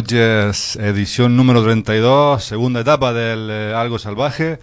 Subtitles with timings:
[0.00, 4.58] Noches, edición número 32, segunda etapa del eh, Algo Salvaje.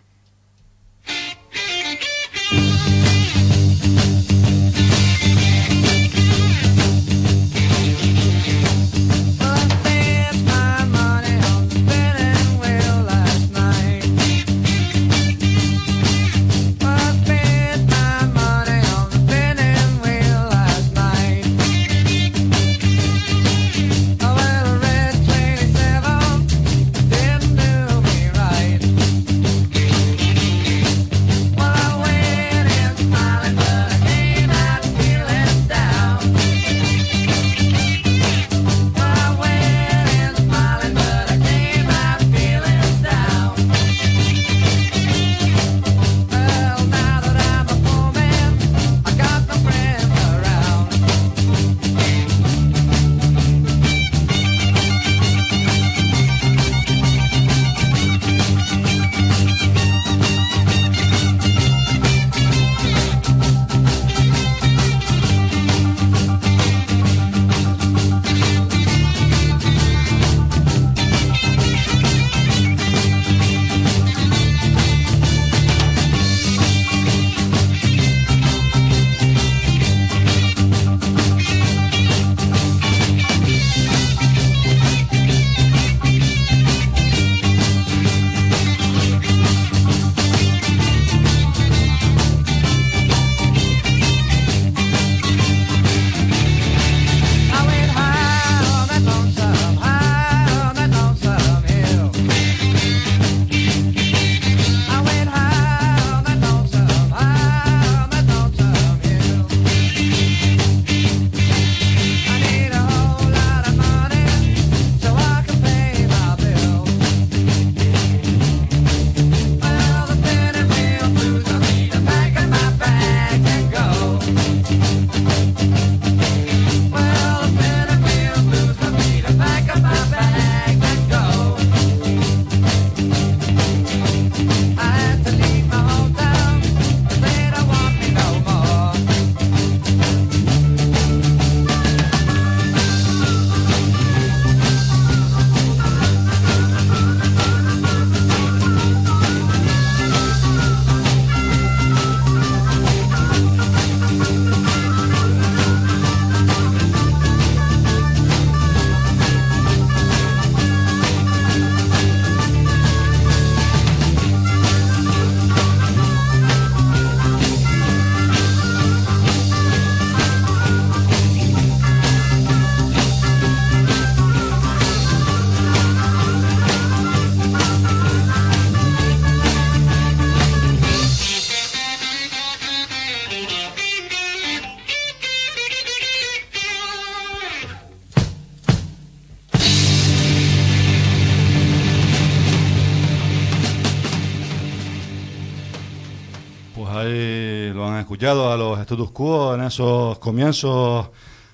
[198.25, 201.09] A los status quo en esos comienzos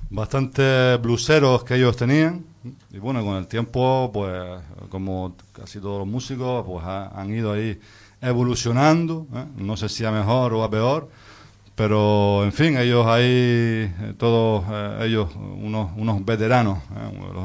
[0.09, 2.45] bastante bluseros que ellos tenían.
[2.91, 7.79] Y bueno, con el tiempo, pues como casi todos los músicos, pues han ido ahí
[8.21, 9.45] evolucionando, ¿eh?
[9.57, 11.09] no sé si a mejor o a peor,
[11.73, 16.79] pero en fin, ellos ahí, eh, todos eh, ellos, unos, unos veteranos,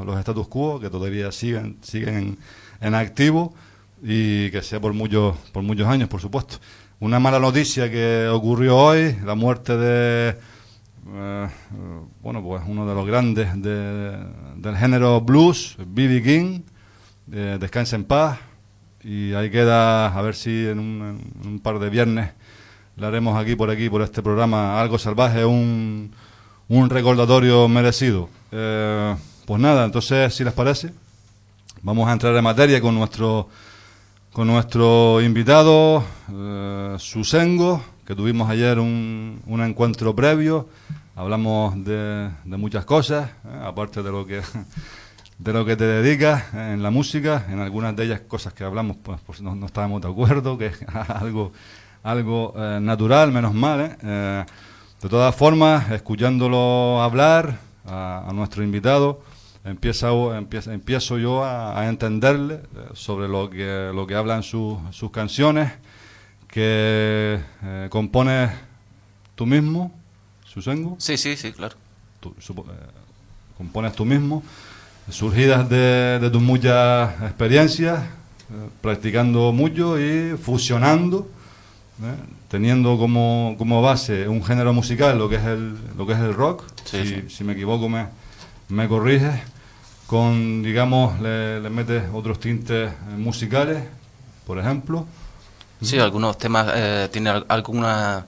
[0.04, 2.36] los, status quo, que todavía siguen, siguen
[2.80, 3.54] en, activo
[4.02, 6.56] y que sea por muchos, por muchos años, por supuesto.
[7.04, 10.36] Una mala noticia que ocurrió hoy, la muerte de,
[12.22, 16.22] bueno, pues uno de los grandes del género blues, B.B.
[16.22, 16.60] King,
[17.60, 18.38] descansa en paz,
[19.02, 22.30] y ahí queda, a ver si en un, par de viernes
[22.96, 26.10] le haremos aquí por aquí, por este programa, algo salvaje, un,
[26.68, 28.30] un recordatorio merecido.
[28.50, 29.14] Eh,
[29.44, 30.90] pues nada, entonces, si les parece,
[31.82, 33.50] vamos a entrar en materia con nuestro,
[34.34, 40.68] con nuestro invitado, eh, Susengo, que tuvimos ayer un, un encuentro previo.
[41.14, 44.42] Hablamos de, de muchas cosas, eh, aparte de lo que
[45.38, 47.46] de lo que te dedicas en la música.
[47.48, 50.80] En algunas de ellas cosas que hablamos, pues, no, no, estábamos de acuerdo, que es
[51.08, 51.52] algo,
[52.02, 53.80] algo eh, natural, menos mal.
[53.80, 53.96] ¿eh?
[54.02, 54.44] ¿eh?
[55.00, 59.20] de todas formas, escuchándolo hablar a, nuestro invitado,
[59.64, 62.60] empieza, empieza, empiezo yo a, entenderle eh,
[62.94, 65.72] sobre lo que, lo que hablan sus canciones,
[66.48, 67.40] que
[67.90, 68.52] compones
[69.34, 69.92] tú mismo,
[70.46, 70.96] Susengo.
[71.00, 71.74] Sí, sí, sí, claro.
[73.56, 74.42] compones tú mismo
[75.10, 81.28] surgidas de, tus muchas experiencias, eh, practicando mucho y fusionando,
[82.02, 82.14] ¿eh?
[82.48, 86.34] teniendo como, como, base un género musical, lo que es el, lo que es el
[86.34, 88.06] rock, si, me equivoco me,
[88.68, 89.40] me corriges,
[90.06, 93.82] con, digamos, le, metes otros tintes musicales,
[94.46, 95.06] por ejemplo.
[95.80, 98.26] Sí, algunos temas eh, tienen alguna,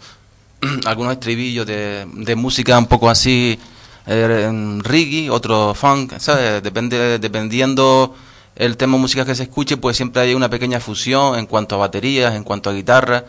[0.87, 3.59] algunos estribillos de, de música un poco así
[4.07, 6.63] eh, reggae, otro funk, ¿sabes?
[6.63, 8.15] Depende, dependiendo
[8.55, 11.79] el tema musical que se escuche, pues siempre hay una pequeña fusión en cuanto a
[11.79, 13.25] baterías, en cuanto a guitarra.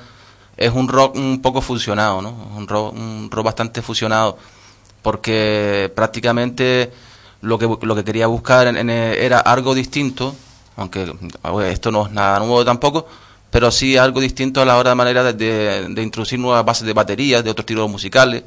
[0.55, 2.31] Es un rock un poco fusionado, ¿no?
[2.55, 4.37] Un rock, un rock bastante fusionado,
[5.01, 6.91] porque prácticamente
[7.41, 10.35] lo que, lo que quería buscar era algo distinto,
[10.75, 11.13] aunque
[11.69, 13.07] esto no es nada nuevo tampoco,
[13.49, 17.43] pero sí algo distinto a la hora de manera de, introducir nuevas bases de baterías,
[17.43, 18.43] de otros estilos musicales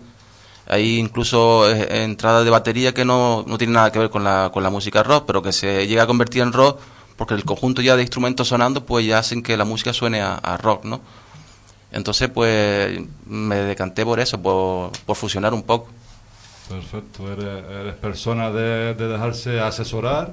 [0.71, 4.51] hay incluso eh, entradas de batería que no, no tienen nada que ver con la,
[4.53, 6.79] con la música rock, pero que se llega a convertir en rock
[7.17, 10.57] porque el conjunto ya de instrumentos sonando pues ya hacen que la música suene a,
[10.57, 11.01] rock, ¿no?
[11.93, 15.89] Entonces pues me decanté por eso, por, por fusionar un poco.
[16.71, 20.33] Perfecto, eres, persona de, dejarse asesorar.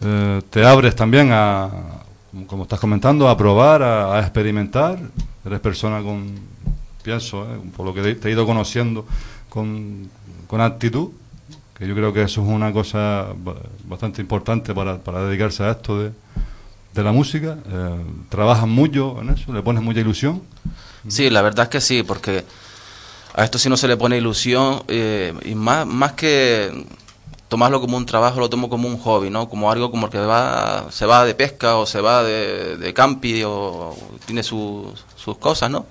[0.00, 1.70] Eh, te abres también a,
[2.48, 4.98] como estás comentando, a probar, a experimentar.
[5.44, 6.34] Eres persona con,
[7.04, 7.60] pienso, ¿eh?
[7.76, 9.06] por lo que te he ido conociendo
[9.48, 10.10] con,
[10.48, 11.10] con actitud,
[11.78, 13.28] que yo creo que eso es una cosa
[13.84, 16.10] bastante importante para, para dedicarse a esto de,
[16.94, 17.58] de la música.
[17.64, 19.52] Eh, ¿Trabajas mucho en eso?
[19.52, 20.42] ¿Le pones mucha ilusión?
[21.06, 22.44] Sí, la verdad es que sí, porque
[23.34, 26.86] a esto sí no se le pone ilusión eh, y más, más que
[27.48, 29.48] tomarlo como un trabajo, lo tomo como un hobby, ¿no?
[29.48, 33.42] Como algo como que va, se va de pesca o se va de, de campi
[33.44, 33.94] o
[34.26, 35.86] tiene sus, sus cosas, ¿no?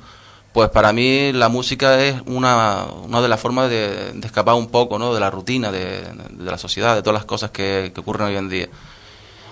[0.53, 5.00] Pues para mí la música es una, una de las formas de, escapar un poco
[5.00, 5.12] ¿no?
[5.12, 6.03] de la rutina, de,
[6.38, 8.69] la sociedad, de todas las cosas que, ocurren hoy en día.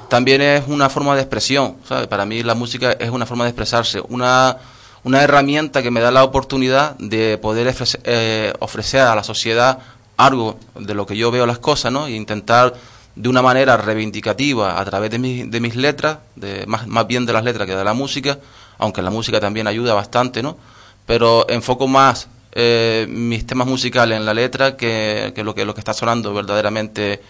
[0.09, 1.77] También es una forma de expresión.
[2.07, 4.57] Para mí la música es una forma de expresarse, una,
[5.03, 9.79] una herramienta que me da la oportunidad de poder eh, ofrecer, a la sociedad
[10.17, 12.05] algo de lo que yo veo las cosas, ¿no?
[12.07, 12.73] E intentar
[13.15, 15.17] de una manera reivindicativa a través de,
[15.47, 18.39] de mis letras, de, más, más bien de las letras que de la música,
[18.77, 20.57] aunque la música también ayuda bastante, ¿no?
[21.05, 25.81] pero enfoco más eh, mis temas musicales en la letra que, lo, que lo que
[25.81, 27.21] está sonando verdaderamente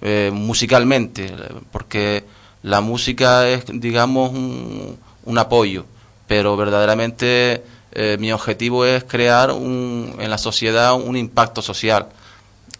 [0.00, 1.32] eh, musicalmente,
[1.70, 2.24] porque
[2.62, 5.84] la música es, digamos, un, un apoyo,
[6.26, 12.08] pero verdaderamente eh, mi objetivo es crear un, en la sociedad un impacto social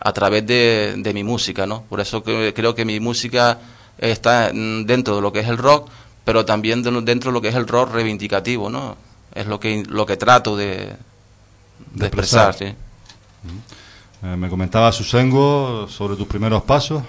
[0.01, 1.83] a través de, de mi música, ¿no?
[1.83, 3.59] Por eso creo que mi música
[3.99, 5.89] está dentro de lo que es el rock,
[6.25, 8.97] pero también dentro de lo que es el rock reivindicativo, ¿no?
[9.35, 10.95] es lo que, lo que trato de,
[11.95, 12.55] de, expresar.
[12.55, 12.67] ¿sí?
[12.67, 17.03] Eh, me comentaba Susengo sobre tus primeros pasos.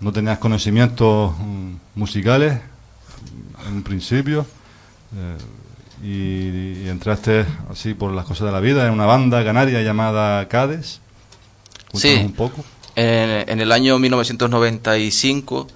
[0.00, 2.60] No tenías conocimientos mm, musicales
[3.66, 4.46] en un principio
[5.14, 5.36] eh,
[6.02, 11.00] y, entraste así por las cosas de la vida en una banda canaria llamada Cades.
[11.94, 12.64] Sí, un poco.
[12.96, 15.68] En, en, el año 1995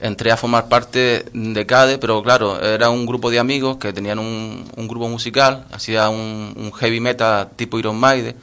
[0.00, 4.18] entré a formar parte de CADE, pero claro, era un grupo de amigos que tenían
[4.18, 8.34] un, un grupo musical, hacía un, un, heavy metal tipo Iron Maiden,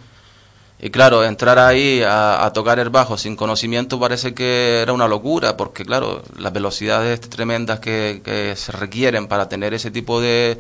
[0.80, 5.58] y claro, entrar ahí a, tocar el bajo sin conocimiento parece que era una locura,
[5.58, 10.60] porque claro, las velocidades tremendas que, que se requieren para tener ese tipo de,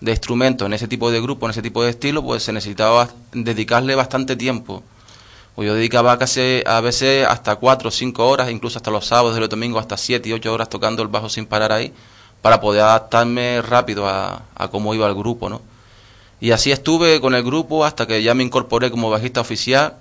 [0.00, 3.08] de instrumentos, en ese tipo de grupo, en ese tipo de estilo, pues se necesitaba
[3.32, 4.82] dedicarle bastante tiempo.
[5.54, 9.36] Pues yo dedicaba casi a veces hasta cuatro o cinco horas, incluso hasta los sábados
[9.36, 11.92] y los domingos, hasta siete y ocho horas tocando el bajo sin parar ahí,
[12.42, 15.62] para poder adaptarme rápido a, a cómo iba el grupo, ¿no?
[16.40, 19.96] Y así estuve con el grupo hasta que ya me incorporé como bajista oficial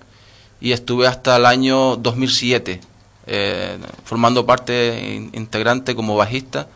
[0.60, 2.82] y estuve hasta el año 2007
[3.26, 6.68] eh, formando parte integrante como bajista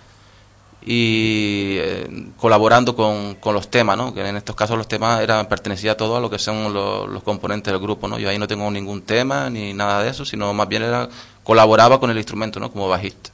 [0.89, 4.13] y eh, colaborando con, con, los temas, ¿no?
[4.13, 7.73] que en estos casos los temas eran pertenecía todo a lo que son los, componentes
[7.73, 8.07] del grupo.
[8.07, 8.17] ¿no?
[8.17, 11.09] Yo ahí no tengo ningún tema ni nada de eso, sino más bien era,
[11.43, 12.71] colaboraba con el instrumento ¿no?
[12.71, 13.31] como bajista.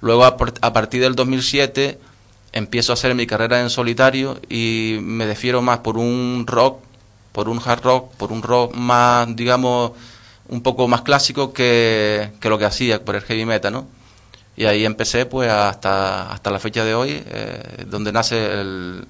[0.00, 2.00] Luego, a, a partir del 2007,
[2.50, 6.80] empiezo a hacer mi carrera en solitario y me defiero más por un rock,
[7.30, 9.92] por un hard rock, por un rock más, digamos,
[10.48, 13.95] un poco más clásico que, que lo que hacía por el heavy metal, ¿no?
[14.56, 19.06] Y ahí empecé pues hasta, hasta la fecha de hoy, eh, donde nace el,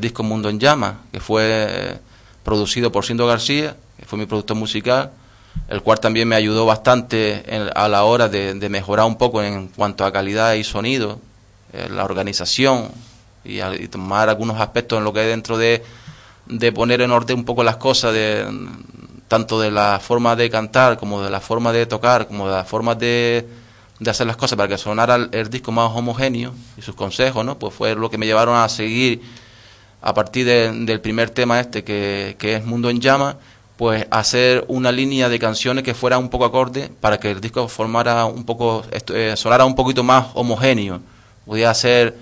[0.00, 1.98] disco Mundo en Llamas, que fue
[2.44, 5.10] producido por Sindo García, que fue mi productor musical,
[5.68, 7.44] el cual también me ayudó bastante
[7.74, 11.20] a la hora de, mejorar un poco en cuanto a calidad y sonido,
[11.72, 12.88] eh, la organización
[13.44, 15.82] y, y, tomar algunos aspectos en lo que hay dentro de,
[16.46, 18.46] de poner en orden un poco las cosas, de,
[19.28, 22.64] tanto de la forma de cantar como de la forma de tocar, como de la
[22.64, 23.46] forma de
[24.00, 27.58] de hacer las cosas para que sonara el, disco más homogéneo y sus consejos, ¿no?
[27.58, 29.20] Pues fue lo que me llevaron a seguir
[30.00, 33.36] a partir del primer tema este que, es Mundo en Llama,
[33.76, 37.68] pues hacer una línea de canciones que fuera un poco acorde para que el disco
[37.68, 41.02] formara un poco, eh, sonara un poquito más homogéneo.
[41.44, 42.16] Podía hacer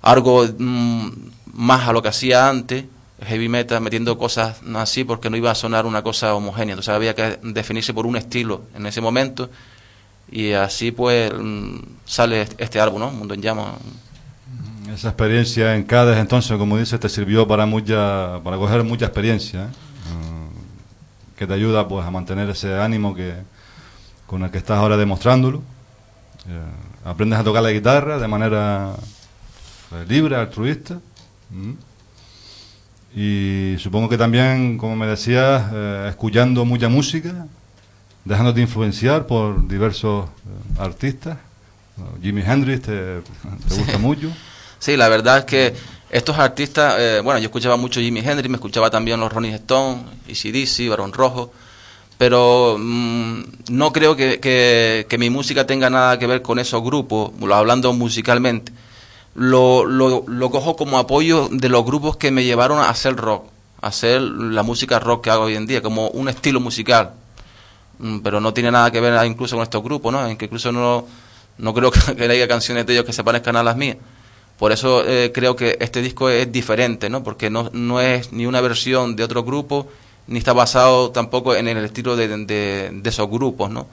[0.00, 1.10] algo mm,
[1.54, 2.84] más a lo que hacía antes,
[3.26, 6.74] heavy metal, metiendo cosas así, porque no iba a sonar una cosa homogénea.
[6.74, 9.50] Entonces había que definirse por un estilo en ese momento
[10.32, 13.10] y así pues mm, sale este álbum, ¿no?
[13.10, 13.74] Mundo en Llamas.
[14.92, 19.64] Esa experiencia en Cádiz entonces, como dices, te sirvió para mucha, para coger mucha experiencia,
[19.64, 19.66] ¿eh?
[19.66, 23.34] mm, que te ayuda pues a mantener ese ánimo que
[24.26, 25.58] con el que estás ahora demostrándolo.
[26.48, 28.94] Eh, aprendes a tocar la guitarra de manera
[29.90, 30.98] pues, libre, altruista.
[33.14, 37.46] Y supongo que también, como me decías, eh, escuchando mucha música,
[38.24, 41.38] dejándote influenciar por diversos eh, artistas.
[42.22, 43.22] Jimi Hendrix te,
[43.68, 44.30] gusta mucho.
[44.78, 45.74] Sí, la verdad es que
[46.10, 50.02] estos artistas, eh, bueno, yo escuchaba mucho Jimi Hendrix, me escuchaba también los Ronnie Stone,
[50.26, 51.52] Easy Barón Rojo,
[52.18, 57.30] pero mm, no creo que, que, mi música tenga nada que ver con esos grupos,
[57.52, 58.72] hablando musicalmente.
[59.34, 63.46] Lo, lo, lo cojo como apoyo de los grupos que me llevaron a hacer rock,
[63.80, 67.12] a hacer la música rock que hago hoy en día, como un estilo musical
[68.22, 70.28] pero no tiene nada que ver incluso con estos grupos, ¿no?
[70.30, 71.06] Incluso no,
[71.58, 73.96] no creo que, que haya canciones de ellos que se parezcan a las mías.
[74.58, 77.24] Por eso eh, creo que este disco es diferente, ¿no?
[77.24, 79.88] Porque no, no es ni una versión de otro grupo,
[80.28, 83.88] ni está basado tampoco en el estilo de, de, esos grupos, ¿no?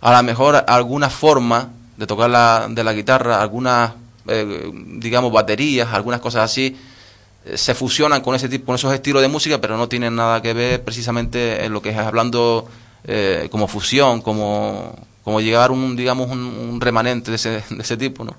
[0.00, 3.92] A lo mejor alguna forma de tocar la, de la guitarra, algunas,
[4.28, 6.74] eh, digamos, baterías, algunas cosas así,
[7.44, 10.40] eh, se fusionan con ese tipo, con esos estilos de música, pero no tienen nada
[10.40, 12.66] que ver precisamente en lo que es hablando
[13.04, 18.24] eh, como fusión, como, como llegar un, digamos, un, remanente de ese, de ese tipo,
[18.24, 18.34] ¿no?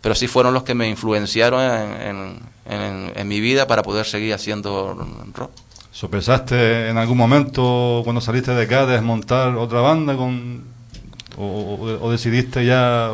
[0.00, 5.06] Pero sí fueron los que me influenciaron en, en, mi vida para poder seguir haciendo
[5.32, 5.52] rock.
[5.92, 10.64] ¿Sopensaste en algún momento cuando saliste de acá desmontar otra banda con
[11.38, 13.10] o, decidiste ya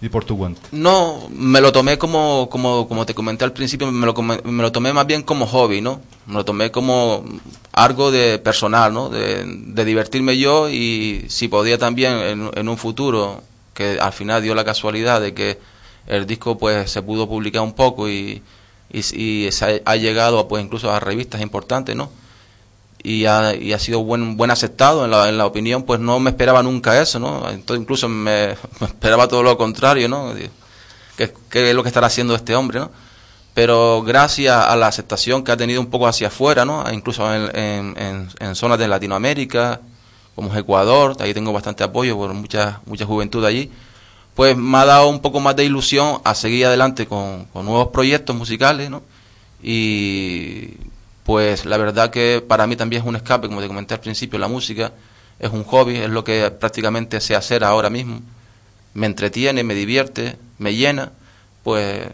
[0.00, 0.60] y por tu cuenta?
[0.72, 4.72] No, me lo tomé como, como, como te comenté al principio, me lo, me lo
[4.72, 6.00] tomé más bien como hobby, ¿no?
[6.26, 7.24] Me lo tomé como
[7.72, 9.08] algo de personal, ¿no?
[9.08, 13.42] De, divertirme yo y si podía también en, en, un futuro,
[13.74, 15.58] que al final dio la casualidad de que
[16.06, 18.42] el disco pues se pudo publicar un poco y,
[18.90, 22.10] y, se ha, llegado pues incluso a revistas importantes, ¿no?
[23.06, 26.18] Y ha, y ha sido buen, buen aceptado en la, en la opinión, pues no
[26.18, 27.48] me esperaba nunca eso, ¿no?
[27.48, 30.34] Entonces incluso me, esperaba todo lo contrario, ¿no?
[31.16, 32.90] ¿Qué, ¿Qué, es lo que estará haciendo este hombre, ¿no?
[33.54, 36.84] Pero gracias a la aceptación que ha tenido un poco hacia afuera, ¿no?
[36.92, 39.80] Incluso en, en, en, zonas de Latinoamérica,
[40.34, 43.70] como Ecuador, ahí tengo bastante apoyo por mucha, mucha juventud allí,
[44.34, 47.88] pues me ha dado un poco más de ilusión a seguir adelante con, con nuevos
[47.88, 49.02] proyectos musicales, ¿no?
[49.62, 50.74] Y
[51.26, 54.38] pues la verdad que para mí también es un escape, como te comenté al principio,
[54.38, 54.92] la música
[55.38, 58.22] es un hobby, es lo que prácticamente sé hacer ahora mismo
[58.96, 61.12] me entretiene, me divierte, me llena,
[61.62, 62.06] pues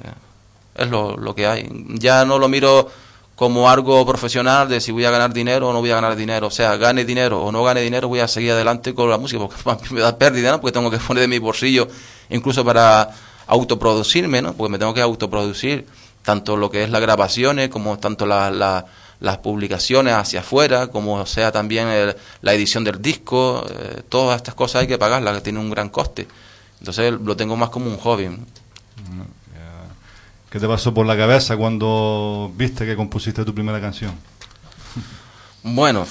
[0.74, 1.68] es lo, lo que hay.
[1.94, 2.90] Ya no lo miro
[3.36, 6.48] como algo profesional de si voy a ganar dinero o no voy a ganar dinero.
[6.48, 9.46] O sea, gane dinero o no gane dinero, voy a seguir adelante con la música,
[9.62, 10.60] porque me da pérdida, ¿no?
[10.60, 11.86] Porque tengo que poner de mi bolsillo
[12.30, 13.10] incluso para
[13.46, 14.54] autoproducirme, ¿no?
[14.54, 15.86] Porque me tengo que autoproducir
[16.22, 18.26] tanto lo que es las grabaciones como tanto
[19.22, 24.82] las publicaciones hacia afuera, como sea también la edición del disco, eh, todas estas cosas
[24.82, 26.26] hay que pagarlas, que tiene un gran coste.
[26.80, 28.30] Entonces lo tengo más como un hobby.
[30.50, 34.12] ¿Qué te pasó por la cabeza cuando viste que compusiste tu primera canción?
[35.64, 36.08] Bueno,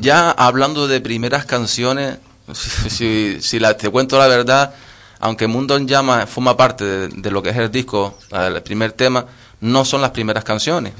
[0.00, 2.18] ya hablando de primeras canciones,
[2.88, 4.74] si, si la, te cuento la verdad,
[5.20, 9.24] aunque Mundo en Llamas forma parte de, lo que es el disco, el primer tema,
[9.62, 10.92] no son las primeras canciones.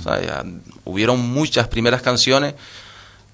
[0.84, 2.54] hubieron muchas primeras canciones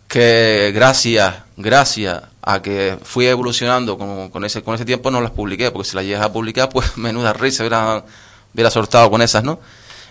[0.09, 5.33] que gracias, gracias a que fui evolucionando con, con, ese, con ese tiempo no las
[5.33, 8.03] publiqué, porque si las llegas a publicar, pues menuda risa hubiera
[8.55, 9.61] hubiera soltado con esas, ¿no?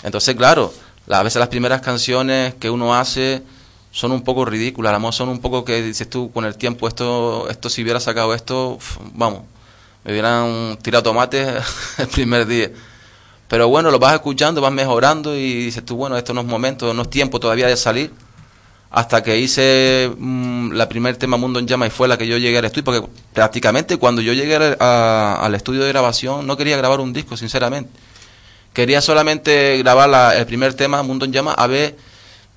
[0.04, 0.72] Entonces, claro,
[1.10, 3.42] a veces las primeras canciones que uno hace
[3.92, 6.88] son un poco ridículas, a lo son un poco que dices tú, con el tiempo,
[6.88, 8.78] esto, esto si hubiera sacado esto,
[9.16, 9.42] vamos,
[10.04, 11.64] me hubieran tirado tomates
[11.98, 12.70] el primer día.
[13.48, 16.94] Pero bueno, lo vas escuchando, vas mejorando y dices tú, bueno, esto no es momento,
[16.94, 18.12] no es tiempo todavía de salir.
[18.90, 22.38] Hasta que hice mm, la primer tema Mundo en Llama y fue la que yo
[22.38, 27.00] llegué al estudio, porque prácticamente cuando yo llegué al estudio de grabación no quería grabar
[27.00, 27.90] un disco, sinceramente
[28.78, 31.98] Quería solamente grabar el primer tema, Mundo en Llamas, a ver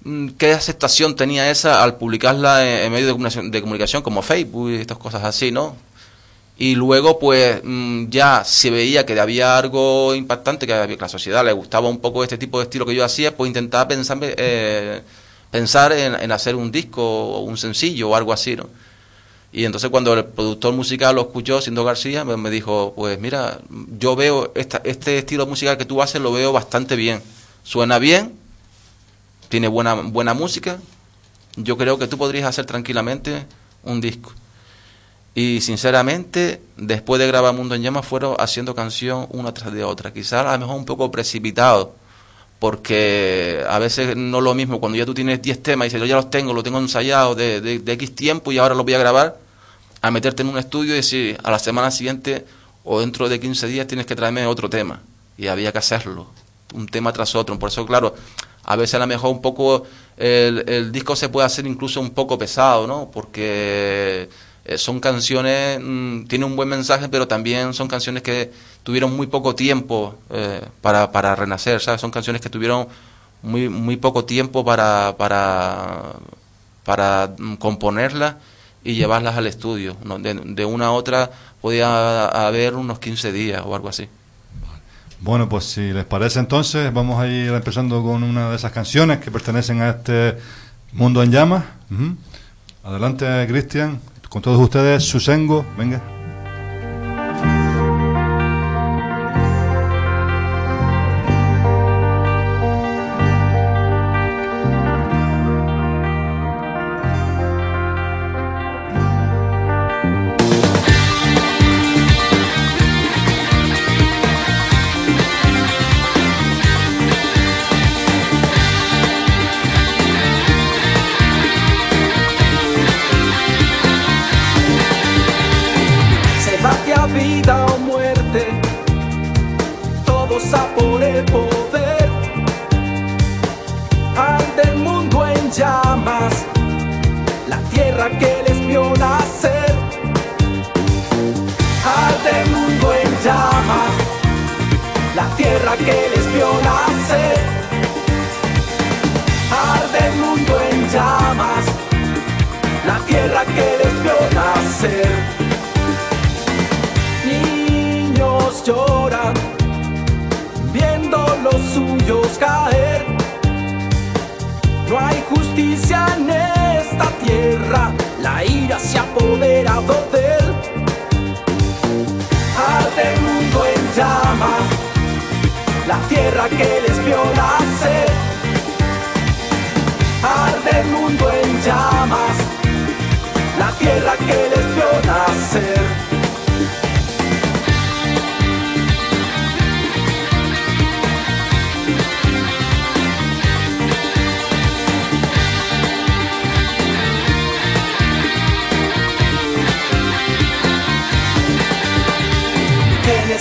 [0.04, 4.70] mm, qué aceptación tenía esa al publicarla en, medios de comunicación, de comunicación como Facebook
[4.70, 5.76] y estas cosas así, ¿no?
[6.60, 11.42] Y luego, pues, mm, ya se veía que había algo impactante, que a la sociedad
[11.42, 15.00] le gustaba un poco este tipo de estilo que yo hacía, pues intentaba pensar, eh,
[15.50, 18.68] pensar en, en, hacer un disco o un sencillo o algo así, ¿no?
[19.52, 23.60] Y entonces cuando el productor musical lo escuchó, siendo García, me, dijo, pues mira,
[23.98, 27.22] yo veo esta, este estilo musical que tú haces, lo veo bastante bien.
[27.64, 28.34] Suena bien,
[29.48, 30.78] tiene buena, buena música.
[31.56, 33.46] Yo creo que tú podrías hacer tranquilamente
[33.82, 34.34] un disco.
[35.34, 40.12] Y sinceramente, después de grabar Mundo en Llamas, fueron haciendo canción una tras de otra.
[40.12, 41.94] Quizás a lo mejor un poco precipitado,
[42.58, 46.00] porque a veces no es lo mismo cuando ya tú tienes 10 temas y dices,
[46.00, 48.94] yo ya los tengo, los tengo ensayados de, de, X tiempo y ahora los voy
[48.94, 49.38] a grabar,
[50.02, 52.44] a meterte en un estudio y decir, a la semana siguiente
[52.84, 55.00] o dentro de 15 días tienes que traerme otro tema.
[55.38, 56.26] Y había que hacerlo,
[56.74, 57.58] un tema tras otro.
[57.58, 58.14] Por eso, claro,
[58.64, 59.86] a veces a lo mejor un poco
[60.18, 63.10] el, el disco se puede hacer incluso un poco pesado, ¿no?
[63.10, 64.28] Porque
[64.70, 68.52] eh, son canciones, mm, tiene un buen mensaje, pero también son canciones que
[68.84, 72.00] tuvieron muy poco tiempo eh, para, para renacer, ¿sabes?
[72.00, 72.86] Son canciones que tuvieron
[73.42, 76.12] muy, muy poco tiempo para, para,
[76.84, 78.36] para mm, componerlas
[78.84, 79.96] y llevarlas al estudio.
[80.20, 84.08] De, una a otra podía haber unos 15 días o algo así.
[85.18, 89.18] Bueno, pues si les parece entonces, vamos a ir empezando con una de esas canciones
[89.18, 90.38] que pertenecen a este
[90.92, 91.64] Mundo en Llamas.
[92.84, 94.00] Adelante, Cristian.
[94.30, 96.19] Con todos ustedes, Susengo, venga.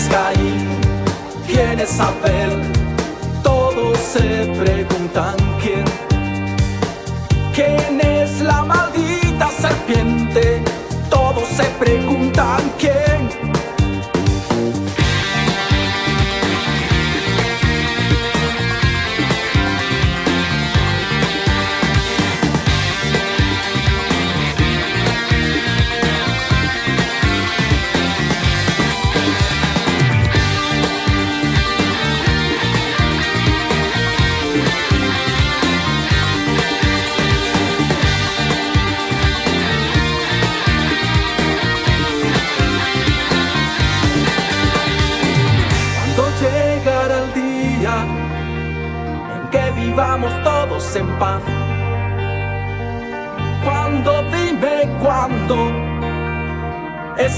[0.08, 0.68] Caín?
[1.48, 2.62] ¿Quién es Abel?
[3.44, 5.86] Todos se preguntan quién.
[7.54, 8.09] ¿Quién es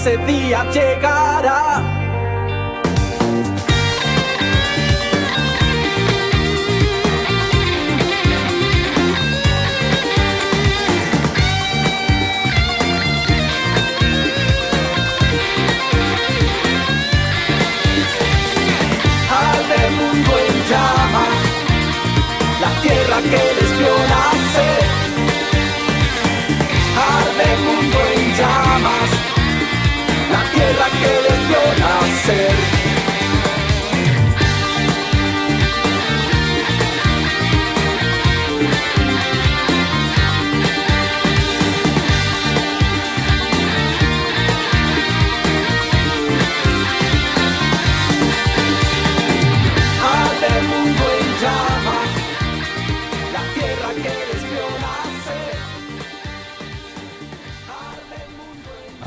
[0.01, 1.70] ese día llegará.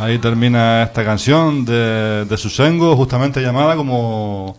[0.04, 4.54] Ahí termina esta canción de, de Susengo, justamente llamada como,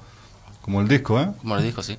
[0.63, 1.27] como el disco, ¿eh?
[1.37, 1.95] Como el disco, sí.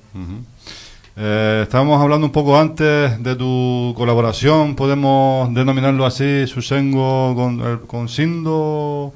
[1.15, 8.09] eh, estábamos hablando un poco antes de tu colaboración, podemos denominarlo así, Susengo con, con
[8.09, 9.13] Sindo.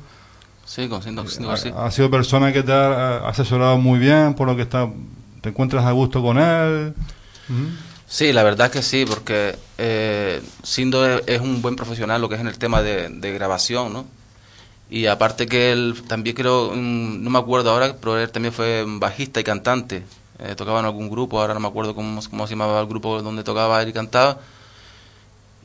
[0.63, 1.69] Sí, con Sindo, Sindo sí.
[1.75, 4.89] Ha, sido persona que te ha asesorado muy bien, por lo que está,
[5.41, 6.93] te encuentras a gusto con él.
[8.07, 12.41] Sí, la verdad que sí, porque eh, Sindo es, un buen profesional lo que es
[12.41, 14.20] en el tema de, de grabación, ¿no?
[14.91, 18.83] Y aparte que él también creo, mm, no me acuerdo ahora, pero él también fue
[18.85, 20.03] bajista y cantante.
[20.37, 23.21] Eh, tocaba en algún grupo, ahora no me acuerdo cómo, cómo se llamaba el grupo
[23.21, 24.39] donde tocaba él y cantaba.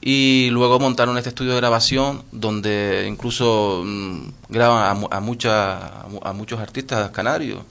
[0.00, 6.32] Y luego montaron este estudio de grabación donde incluso mm, graban a, a, mucha, a,
[6.32, 7.62] muchos artistas canarios.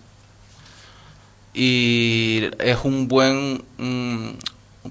[1.53, 4.29] Y es un buen, mm,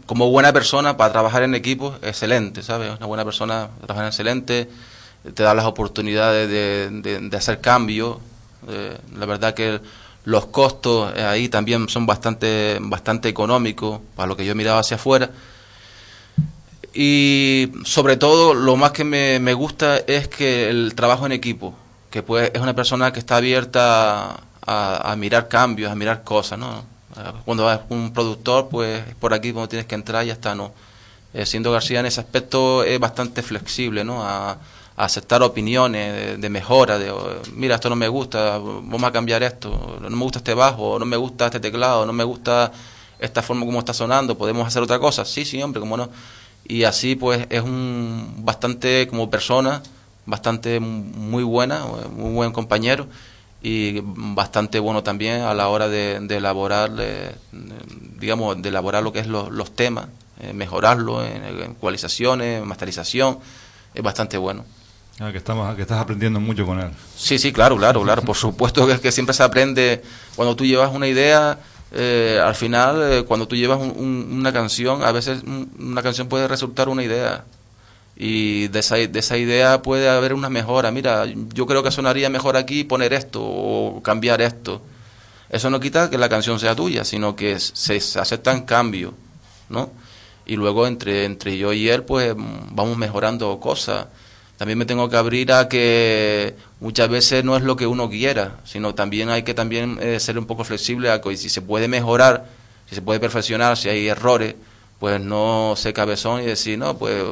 [0.07, 2.97] como buena persona para trabajar en equipo, excelente, ¿sabes?
[2.97, 4.71] Una buena persona, trabajar excelente
[5.33, 8.19] te da las oportunidades de, de, hacer cambios.
[8.69, 9.81] Eh, la verdad que
[10.25, 15.31] los costos ahí también son bastante, bastante económicos para lo que yo miraba hacia afuera.
[16.93, 21.75] Y sobre todo lo más que me, me gusta es que el trabajo en equipo,
[22.11, 26.85] que pues es una persona que está abierta a, mirar cambios, a mirar cosas, ¿no?
[27.45, 30.73] Cuando vas un productor, pues por aquí cuando tienes que entrar ya está, ¿no?
[31.33, 34.25] Eh, siendo García en ese aspecto es bastante flexible, ¿no?
[34.97, 37.13] Aceptar opiniones de, mejora, de
[37.55, 41.05] mira, esto no me gusta, vamos a cambiar esto, no me gusta este bajo, no
[41.05, 42.71] me gusta este teclado, no me gusta
[43.19, 46.11] esta forma como está sonando, podemos hacer otra cosa, sí, sí, hombre, cómo no.
[46.67, 49.83] Y así pues es un bastante como persona,
[50.27, 51.85] bastante muy buena,
[52.17, 53.07] muy buen compañero
[53.63, 56.93] y bastante bueno también a la hora de, elaborar,
[58.21, 60.07] digamos, de elaborar lo que es los temas,
[60.41, 63.39] eh, mejorarlo en, en ecualizaciones, masterización,
[63.93, 64.65] es bastante bueno.
[65.21, 66.91] Ah, que, estamos, que estás aprendiendo mucho con él.
[67.17, 68.23] Sí, sí, claro, claro, claro.
[68.23, 70.03] Por supuesto que, siempre se aprende
[70.35, 71.59] cuando tú llevas una idea.
[71.93, 75.43] Eh, al final, eh, cuando tú llevas una canción, a veces
[75.79, 77.45] una canción puede resultar una idea.
[78.17, 80.91] Y de esa, de esa idea puede haber una mejora.
[80.91, 84.83] Mira, yo creo que sonaría mejor aquí poner esto o cambiar esto.
[85.49, 89.13] Eso no quita que la canción sea tuya, sino que se, se aceptan cambios,
[89.69, 89.91] ¿no?
[90.47, 94.07] Y luego entre, entre yo y él, pues vamos mejorando cosas
[94.57, 98.59] también me tengo que abrir a que muchas veces no es lo que uno quiera,
[98.65, 101.89] sino también hay que también eh, ser un poco flexible a que si se puede
[101.89, 102.47] mejorar,
[102.89, 104.55] si se puede perfeccionar, si hay errores,
[105.01, 107.23] pues no ser cabezón y decir, no, pues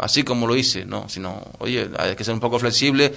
[0.00, 3.14] así como lo hice, no, sino, oye, hay que ser un poco flexible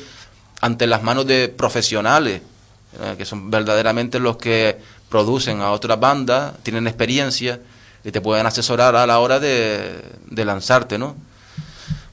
[0.62, 2.42] ante las manos de profesionales,
[3.02, 4.78] eh, que son verdaderamente los que
[5.10, 7.60] producen a otras bandas, tienen experiencia
[8.06, 11.16] y te pueden asesorar a la hora de, de lanzarte, ¿no?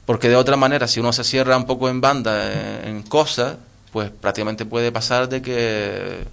[0.06, 3.56] Porque de otra manera, si uno se cierra un poco en banda, en, cosas,
[3.92, 6.24] pues prácticamente puede pasar de que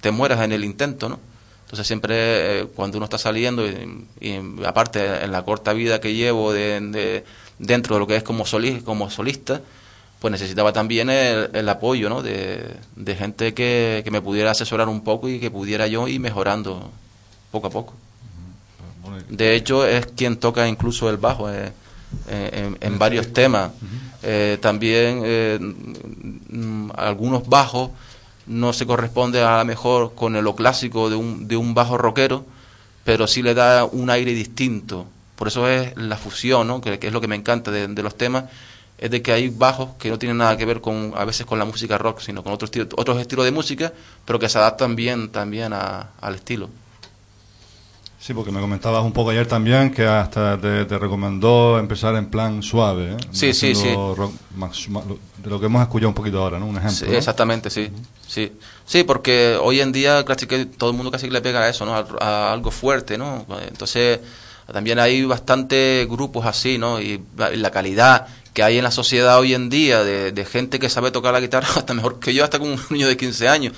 [0.00, 1.18] te mueras en el intento, ¿no?
[1.64, 6.14] Entonces siempre eh, cuando uno está saliendo y, y aparte en la corta vida que
[6.14, 7.24] llevo de, de-
[7.58, 9.60] dentro de lo que es como, soli- como solista,
[10.20, 12.22] pues necesitaba también el, el apoyo ¿no?
[12.22, 16.20] de, de gente que, que me pudiera asesorar un poco y que pudiera yo ir
[16.20, 16.90] mejorando
[17.50, 17.94] poco a poco.
[19.28, 21.72] De hecho, es quien toca incluso el bajo eh, eh,
[22.28, 23.70] en, en varios temas.
[24.22, 27.90] Eh, también eh, mm, algunos bajos
[28.46, 32.44] no se corresponde a lo mejor con lo clásico de un, de un bajo rockero,
[33.04, 35.06] pero sí le da un aire distinto.
[35.36, 38.44] Por eso es la fusión, que, es lo que me encanta de, los temas,
[38.98, 41.58] es de que hay bajos que no tienen nada que ver con a veces con
[41.58, 43.92] la música rock, sino con otros estilo- otros estilos de música,
[44.24, 46.70] pero que se adaptan bien también a- al estilo.
[48.26, 52.26] Sí, porque me comentabas un poco ayer también que hasta te, te recomendó empezar en
[52.26, 53.16] plan suave, ¿eh?
[53.30, 56.66] Sí, sí, Haciendo rock más- más- de lo que hemos escuchado un poquito ahora, ¿no?
[56.66, 56.96] Un ejemplo.
[56.98, 57.16] Sí, ¿no?
[57.16, 57.88] exactamente, sí.
[58.26, 58.50] Sí,
[58.84, 61.68] sí, porque hoy en día casi que todo el mundo casi que le pega a
[61.68, 61.94] eso, ¿no?
[61.94, 63.46] A, a algo fuerte, ¿no?
[63.68, 64.18] Entonces,
[64.72, 67.00] también hay bastantes grupos así, ¿no?
[67.00, 70.88] Y la, calidad que hay en la sociedad hoy en día de, de gente que
[70.88, 73.72] sabe tocar la guitarra hasta mejor que yo, hasta como un niño de 15 años.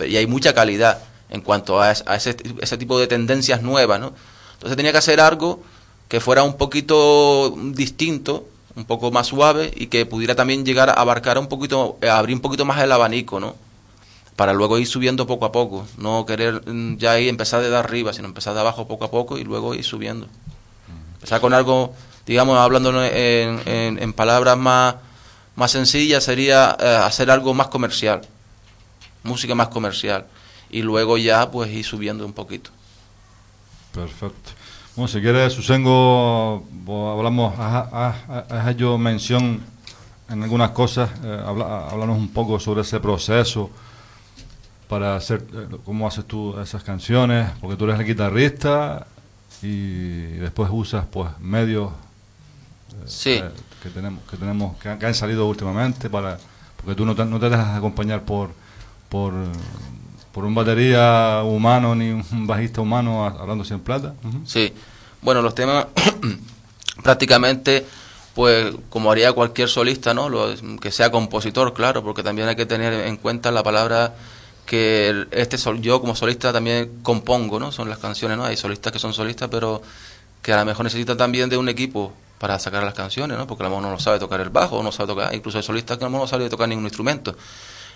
[0.00, 3.98] Y hay mucha calidad en cuanto a, es- a ese, ese tipo de tendencias nuevas,
[3.98, 4.12] ¿no?
[4.54, 5.60] Entonces tenía que hacer algo
[6.08, 10.92] que fuera un poquito distinto, un poco más suave y que pudiera también llegar a
[10.92, 13.56] abarcar un poquito, a abrir un poquito más el abanico, ¿no?
[14.36, 18.12] Para luego ir subiendo poco a poco, no querer mm, ya ahí empezar de arriba,
[18.12, 20.26] sino empezar de abajo poco a poco y luego ir subiendo.
[21.14, 21.92] Empezar con algo,
[22.26, 24.96] digamos, hablando en, en- en palabras más,
[25.56, 28.22] más sencillas, sería eh, hacer algo más comercial,
[29.22, 30.24] música más comercial,
[30.72, 32.70] y luego ya pues ir subiendo un poquito.
[33.94, 34.50] Perfecto.
[34.96, 36.66] Bueno, si quieres, Susengo,
[37.16, 39.60] hablamos, has hecho mención
[40.28, 43.70] en algunas cosas, eh, habla- háblanos un poco sobre ese proceso
[44.88, 49.06] para hacer, eh, cómo haces tú esas canciones, porque tú eres el guitarrista
[49.62, 53.30] y después usas pues medios eh, Sí.
[53.42, 53.50] eh,
[53.82, 56.38] que tenemos que tenemos que han, que han salido últimamente para
[56.76, 58.50] porque tú no te, no te dejas acompañar por
[59.08, 59.32] por
[60.32, 64.14] por un batería humano ni un bajista humano hablando sin plata.
[64.46, 64.72] Sí,
[65.20, 65.86] bueno, los temas
[67.02, 67.86] prácticamente,
[68.34, 70.28] pues como haría cualquier solista, ¿no?
[70.28, 74.14] Lo- que sea compositor, claro, porque también hay que tener en cuenta la palabra
[74.66, 77.72] que el- este sol, yo como solista también compongo, ¿no?
[77.72, 78.44] Son las canciones, ¿no?
[78.44, 79.82] Hay solistas que son solistas, pero
[80.40, 83.46] que a lo mejor necesitan también de un equipo para sacar las canciones, ¿no?
[83.46, 85.98] Porque a lo mejor no sabe tocar el bajo, no sabe tocar, incluso hay solistas
[85.98, 87.36] que a lo mejor no sabe tocar ningún instrumento.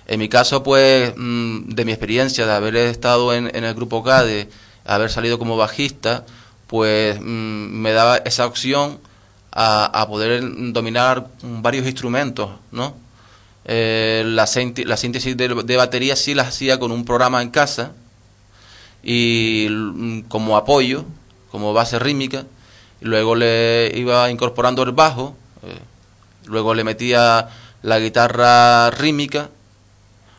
[0.06, 4.02] En mi caso, pues, mm, de mi experiencia de haber estado en, en el grupo
[4.02, 4.48] CADE,
[4.84, 6.24] haber salido como bajista,
[6.66, 8.98] pues mm, me daba esa opción
[9.58, 10.42] a, poder
[10.72, 12.94] dominar varios instrumentos, ¿no?
[13.64, 17.92] Eh, la, síntesis de, batería sí la hacía con un programa en casa
[19.02, 21.06] y mm, como apoyo,
[21.50, 22.44] como base rítmica,
[23.00, 25.78] luego le iba incorporando el bajo, eh,
[26.44, 27.48] luego le metía
[27.82, 29.48] la guitarra rítmica,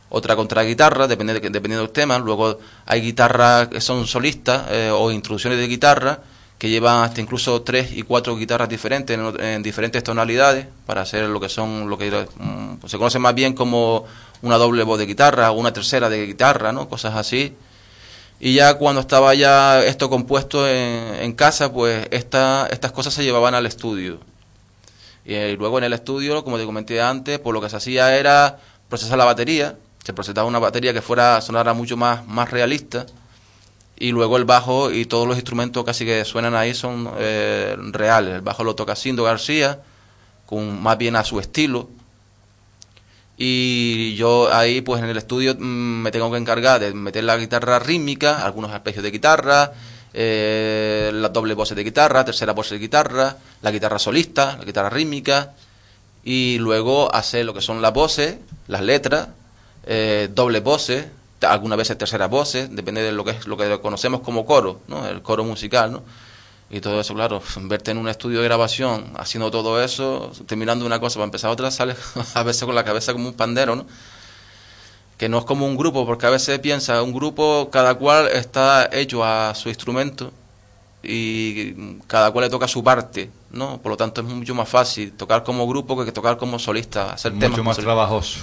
[0.09, 2.17] otra contraguitarra, depende de, dependiendo del tema.
[2.19, 6.19] Luego hay guitarras que son solistas eh, o introducciones de guitarra
[6.57, 11.39] que llevan hasta incluso tres y cuatro guitarras diferentes en, diferentes tonalidades para hacer lo
[11.39, 14.05] que son lo que mm, pues se conoce más bien como
[14.41, 16.89] una doble voz de guitarra o una tercera de guitarra, ¿no?
[16.89, 17.55] Cosas así.
[18.39, 23.23] Y ya cuando estaba ya esto compuesto en, en casa, pues esta, estas cosas se
[23.23, 24.19] llevaban al estudio.
[25.25, 28.15] Y, eh, luego en el estudio, como te comenté antes, pues lo que se hacía
[28.15, 29.75] era procesar la batería,
[30.07, 33.05] se procesaba una batería que fuera sonara mucho más, más realista,
[33.99, 38.35] y luego el bajo y todos los instrumentos casi que suenan ahí son eh, reales.
[38.35, 39.81] El bajo lo toca Cindo García,
[40.45, 41.89] con más bien a su estilo,
[43.37, 47.35] y yo ahí pues en el estudio mm, me tengo que encargar de meter la
[47.35, 49.73] guitarra rítmica, algunos arpegios de guitarra,
[50.13, 54.89] eh, las doble voces de guitarra, tercera voz de guitarra, la guitarra solista, la guitarra
[54.89, 55.51] rítmica
[56.23, 58.37] y luego hacer lo que son las voces,
[58.69, 59.27] las letras,
[59.87, 61.07] eh, doble voces,
[61.41, 65.07] algunas veces terceras voces, depende de lo que es lo que conocemos como coro, ¿no?
[65.07, 66.03] El coro musical, ¿no?
[66.69, 70.99] Y todo eso, claro, verte en un estudio de grabación haciendo todo eso, terminando una
[70.99, 71.97] cosa para empezar otra, sales
[72.33, 73.85] a veces con la cabeza como un pandero, ¿no?
[75.17, 78.89] Que no es como un grupo, porque a veces piensa, un grupo cada cual está
[78.91, 80.31] hecho a su instrumento
[81.01, 83.77] y cada cual le toca su parte, ¿no?
[83.81, 87.31] Por lo tanto es mucho más fácil tocar como grupo que tocar como solista, hacer
[87.31, 88.39] temas mucho más trabajoso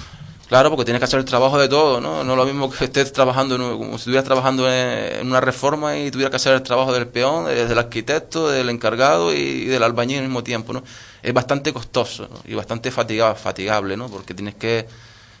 [0.47, 2.23] Claro, porque tienes que hacer el trabajo de todo, ¿no?
[2.23, 5.41] No es lo mismo que estés trabajando, en un- como si estuvieras trabajando en, una
[5.41, 9.65] reforma y tuvieras que hacer el trabajo del peón, de- del arquitecto, del encargado y,
[9.65, 10.83] del albañil al mismo tiempo, ¿no?
[11.23, 12.39] Es bastante costoso ¿no?
[12.45, 14.07] y bastante fatiga- fatigable, ¿no?
[14.09, 14.87] Porque tienes que,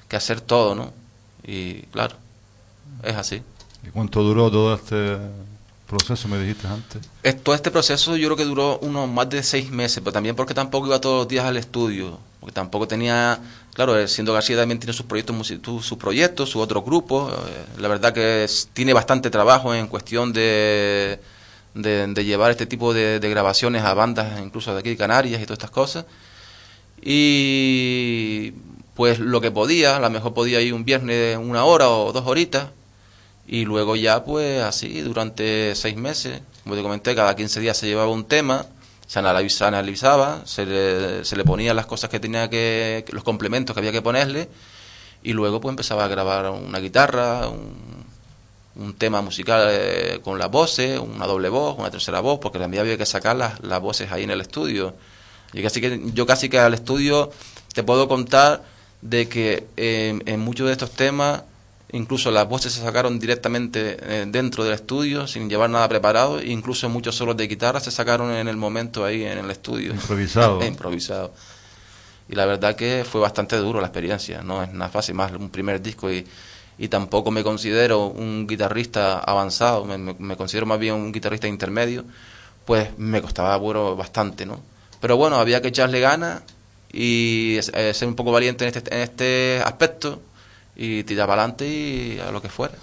[0.07, 0.91] que hacer todo, ¿no?
[1.45, 2.15] Y claro.
[3.03, 3.43] es así.
[3.87, 5.17] ¿Y cuánto duró todo este
[5.87, 7.03] proceso, me dijiste antes?
[7.21, 10.35] Es- Todo este proceso yo creo que duró unos más de seis meses, pero también
[10.35, 13.37] porque tampoco iba todos los días al estudio, porque tampoco tenía,
[13.75, 15.47] claro, eh, siendo García también tiene sus proyectos,
[15.85, 21.19] sus proyectos, su otro grupo, eh, la verdad que tiene bastante trabajo en cuestión de,
[21.75, 25.45] de, llevar este tipo de, de grabaciones a bandas incluso de aquí de Canarias y
[25.45, 26.05] todas estas cosas.
[27.01, 28.53] Y
[28.95, 32.25] pues lo que podía, a lo mejor podía ir un viernes una hora o dos
[32.25, 32.69] horitas,
[33.47, 37.87] y luego ya, pues así, durante seis meses, como te comenté, cada 15 días se
[37.87, 38.65] llevaba un tema,
[39.07, 43.23] se analiza- se analizaba, se le, se le ponían las cosas que tenía que, los
[43.23, 44.49] complementos que había que ponerle,
[45.23, 48.05] y luego pues empezaba a grabar una guitarra, un,
[48.75, 52.81] un tema musical eh, con las voces, una doble voz, una tercera voz, porque también
[52.81, 54.93] había que sacar las, las voces ahí en el estudio.
[55.53, 57.31] Yo casi que, yo casi que al estudio
[57.73, 58.63] te puedo contar
[59.01, 61.43] de que eh, en muchos de estos temas
[61.91, 66.49] incluso las voces se sacaron directamente eh, dentro del estudio sin llevar nada preparado, e
[66.51, 69.93] incluso muchos solos de guitarra se sacaron en el momento ahí en el estudio.
[69.93, 70.63] Improvisado.
[70.65, 71.33] Improvisado.
[72.27, 75.49] Y la verdad que fue bastante duro la experiencia, no es nada fácil, más un
[75.49, 76.25] primer disco y,
[76.77, 81.47] y tampoco me considero un guitarrista avanzado, me, me- me considero más bien un guitarrista
[81.47, 82.03] intermedio,
[82.65, 84.59] pues me costaba bueno, bastante, ¿no?
[84.99, 86.41] Pero bueno, había que echarle ganas
[86.91, 90.19] y eh, ser un poco valiente en este, en este aspecto
[90.75, 92.75] y tirar para adelante y a lo que fuera.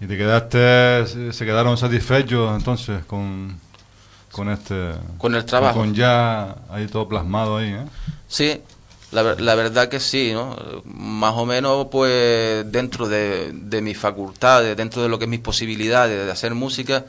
[0.00, 3.58] ¿Y te quedaste, se- quedaron satisfechos entonces con,
[4.30, 4.92] con este...
[5.18, 5.78] Con el trabajo.
[5.78, 7.84] Con ya ahí todo plasmado ahí, ¿eh?
[8.28, 8.60] Sí,
[9.12, 10.54] la, la verdad que sí, ¿no?
[10.84, 15.40] Más o menos, pues, dentro de, de mis facultades, dentro de lo que es mis
[15.40, 17.06] posibilidades de hacer música,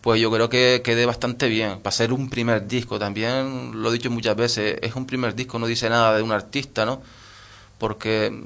[0.00, 1.80] pues yo creo que quedé bastante bien.
[1.80, 5.58] Para ser un primer disco, también lo he dicho muchas veces, es un primer disco,
[5.58, 7.02] no dice nada de un artista, ¿no?
[7.76, 8.44] Porque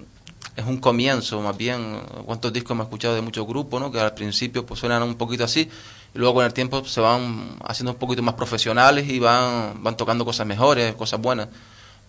[0.57, 2.01] es un comienzo, más bien.
[2.25, 3.91] ¿Cuántos discos hemos escuchado de muchos grupos, ¿no?
[3.91, 5.69] Que al principio pues suenan un poquito así,
[6.15, 9.97] y luego con el tiempo se van haciendo un poquito más profesionales y van, van
[9.97, 11.49] tocando cosas mejores, cosas buenas.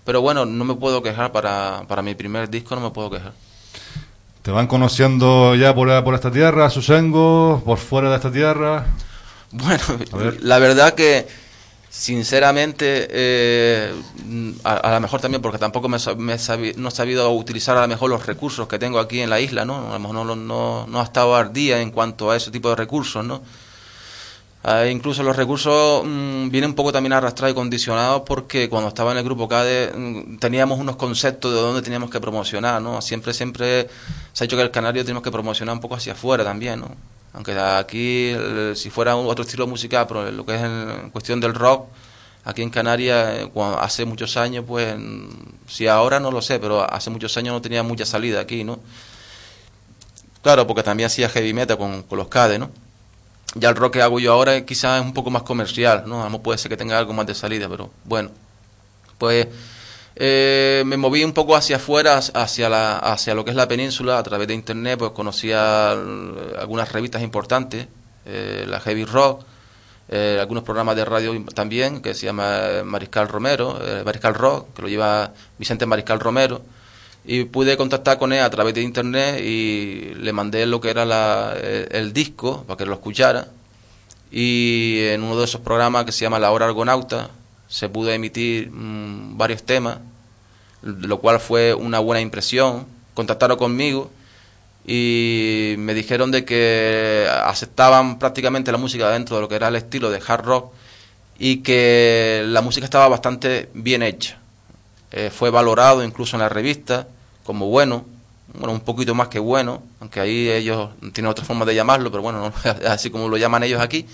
[0.04, 3.34] Pero bueno, no me puedo quejar para, para mi primer disco, no me puedo quejar.
[4.44, 8.86] ¿Te van conociendo ya por, por esta tierra, Susengo, por fuera de esta tierra?
[9.52, 9.84] Bueno,
[10.42, 11.28] la verdad que
[11.98, 13.94] sinceramente eh,
[14.66, 17.88] a, lo mejor también porque tampoco me, me sabi- no he sabido utilizar a lo
[17.88, 19.90] mejor los recursos que tengo aquí en la isla, ¿no?
[19.90, 22.70] A lo mejor no, no, no, ha estado al día en cuanto a ese tipo
[22.70, 23.42] de recursos, ¿no?
[24.64, 29.12] Ah, incluso los recursos mm, vienen un poco también arrastrados y condicionados porque cuando estaba
[29.12, 33.02] en el grupo CADE mm, teníamos unos conceptos de dónde teníamos que promocionar, ¿no?
[33.02, 33.88] Siempre, siempre
[34.34, 36.90] se ha dicho que el canario tenemos que promocionar un poco hacia afuera también, ¿no?
[37.36, 38.34] Aunque aquí,
[38.76, 41.90] si fuera otro estilo musical, pero lo que es en, cuestión del rock,
[42.46, 44.96] aquí en Canarias, eh, hace muchos años, pues,
[45.68, 48.80] si ahora no lo sé, pero hace muchos años no tenía mucha salida aquí, ¿no?
[50.44, 52.72] Claro, porque también hacía heavy metal con, los CADE, ¿no?
[53.56, 56.22] Ya el rock que hago yo ahora quizás es un poco más comercial, ¿no?
[56.22, 58.30] A lo mejor puede ser que tenga algo más de salida, pero bueno.
[59.18, 59.48] Pues
[60.16, 64.18] eh, me moví un poco hacia afuera, hacia, la, hacia lo que es la península,
[64.18, 67.88] a través de internet, pues conocía eh, algunas revistas importantes,
[68.26, 69.44] eh, la Heavy Rock,
[70.40, 75.34] algunos programas de radio también, que se llama Mariscal Romero, Mariscal Rock, que lo lleva
[75.58, 76.62] Vicente Mariscal Romero,
[77.28, 81.06] y pude contactar con él a través de internet y le mandé lo que era
[81.06, 83.48] la, eh, el disco para que lo escuchara.
[84.32, 87.30] Y en uno de esos programas que se llama La Hora Argonauta
[87.68, 90.00] se pudo emitir mm, varios temas,
[90.82, 92.86] lo cual fue una buena impresión.
[93.14, 94.12] Contactaron conmigo
[94.86, 99.76] y me dijeron de que aceptaban prácticamente la música dentro de lo que era el
[99.76, 100.74] estilo de hard rock
[101.40, 104.38] y que la música estaba bastante bien hecha.
[105.12, 107.08] Eh, fue valorado incluso en la revista
[107.44, 108.06] como bueno,
[108.54, 112.24] bueno, un poquito más que bueno, aunque ahí ellos tienen otra forma de llamarlo, pero
[112.24, 112.54] bueno, no,
[112.90, 114.06] así como lo llaman ellos aquí.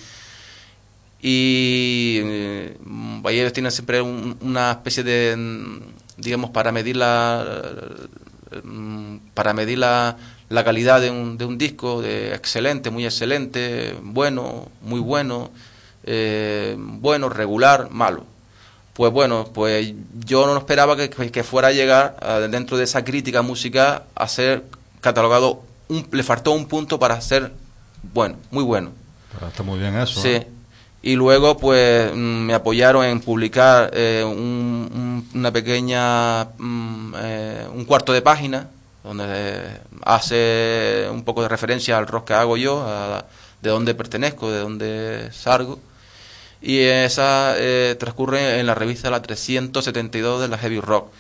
[1.22, 2.78] Y eh,
[3.26, 5.80] ahí ellos tienen siempre un- una especie de, mm,
[6.22, 7.46] digamos, para medir la,
[8.64, 10.18] mm, para medir la,
[10.50, 15.52] la calidad de un, de un disco, de excelente, muy excelente, bueno, muy bueno,
[16.04, 18.26] eh, bueno, regular, malo.
[18.94, 19.94] Pues bueno, pues
[20.26, 22.18] yo no esperaba que, que fuera a llegar
[22.52, 24.66] dentro de esa crítica musical a ser
[25.00, 27.54] catalogado, un, le faltó un punto para ser
[28.14, 28.92] bueno, muy bueno.
[29.34, 30.22] Pero está muy bien eso.
[30.22, 30.30] Sí.
[30.30, 30.48] ¿eh?
[31.04, 37.68] Y luego, pues, mm, me apoyaron en publicar eh, un- un- una pequeña, mm, eh,
[37.74, 38.70] un cuarto de página,
[39.04, 43.26] donde eh, hace un poco de referencia al rock que hago yo, a-
[43.62, 45.80] de dónde pertenezco, de dónde salgo.
[46.62, 51.12] Y esa eh, transcurre en la revista La 372 de la Heavy Rock.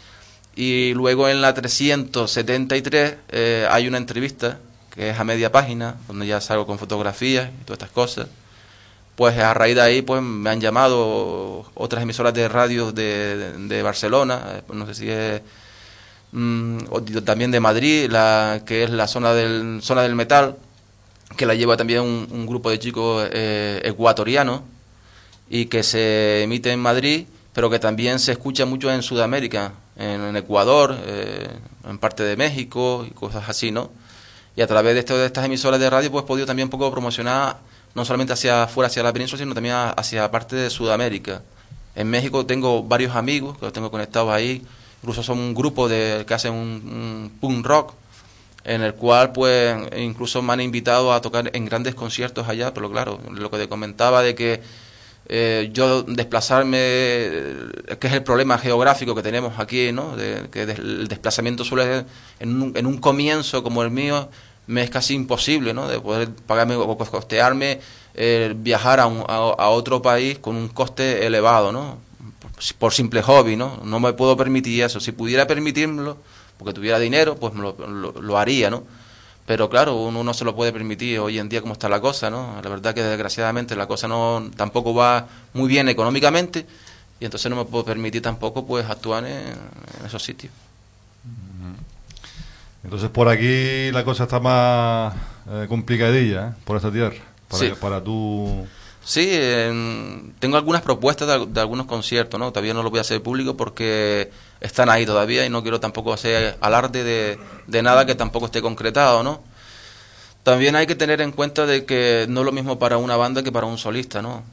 [0.56, 4.60] Y luego en la 373 eh, hay una entrevista
[4.94, 8.28] que es a media página, donde ya salgo con fotografías y todas estas cosas.
[9.22, 13.84] Pues a raíz de ahí pues me han llamado otras emisoras de radio de, de
[13.84, 15.44] Barcelona, eh, no sé si es
[16.32, 16.80] mm,
[17.24, 20.58] también de Madrid, la que es la zona del zona del metal,
[21.38, 24.62] que la lleva también un, grupo de chicos eh, ecuatorianos
[25.52, 30.36] y que se emite en Madrid, pero que también se escucha mucho en Sudamérica, en,
[30.36, 31.48] Ecuador, eh,
[31.88, 33.92] en parte de México y cosas así, ¿no?
[34.56, 36.90] Y a través de, de estas emisoras de radio pues he podido también un poco
[36.90, 41.42] promocionar no solamente hacia afuera, hacia la península, sino también hacia parte de Sudamérica.
[41.96, 44.66] En México tengo varios amigos que los tengo conectados ahí,
[45.02, 47.94] incluso son un grupo de, que hacen un, un punk rock,
[48.64, 52.89] en el cual pues incluso me han invitado a tocar en grandes conciertos allá, pero
[52.92, 54.62] claro, lo que te comentaba de que
[55.34, 60.16] eh, yo desplazarme, eh, que es el problema geográfico que tenemos aquí, ¿no?
[60.16, 62.06] De, que el desplazamiento suele,
[62.39, 64.30] en un, en un comienzo como el mío,
[64.72, 65.88] me es casi imposible, ¿no?
[65.88, 67.80] De poder pagarme costearme
[68.58, 71.98] viajar a, un- a, otro país con un coste elevado, ¿no?
[72.80, 73.80] Por, simple hobby, ¿no?
[73.84, 75.00] No me puedo permitir eso.
[75.00, 76.18] Si pudiera permitírmelo,
[76.58, 77.76] porque tuviera dinero, pues lo-
[78.22, 78.84] lo haría, ¿no?
[79.46, 82.30] Pero claro, uno no se lo puede permitir hoy en día como está la cosa,
[82.30, 82.60] ¿no?
[82.64, 86.66] La verdad que desgraciadamente la cosa no tampoco va muy bien económicamente
[87.20, 89.32] y entonces no me puedo permitir tampoco pues actuar en,
[90.00, 90.54] en esos sitios.
[92.84, 95.14] Entonces por aquí la cosa está más
[95.50, 96.62] eh, complicadilla, ¿eh?
[96.66, 97.16] por esta tierra.
[97.48, 97.72] Para, Sí.
[97.80, 98.66] para tú...
[99.04, 102.52] Sí, en- tengo algunas propuestas de, al- de algunos conciertos, ¿no?
[102.52, 106.14] Todavía no lo voy a hacer público porque están ahí todavía y no quiero tampoco
[106.14, 109.42] hacer alarde de, de nada que tampoco esté concretado, ¿no?
[110.44, 113.44] También hay que tener en cuenta de que no es lo mismo para una banda
[113.44, 114.44] que para un solista, ¿no?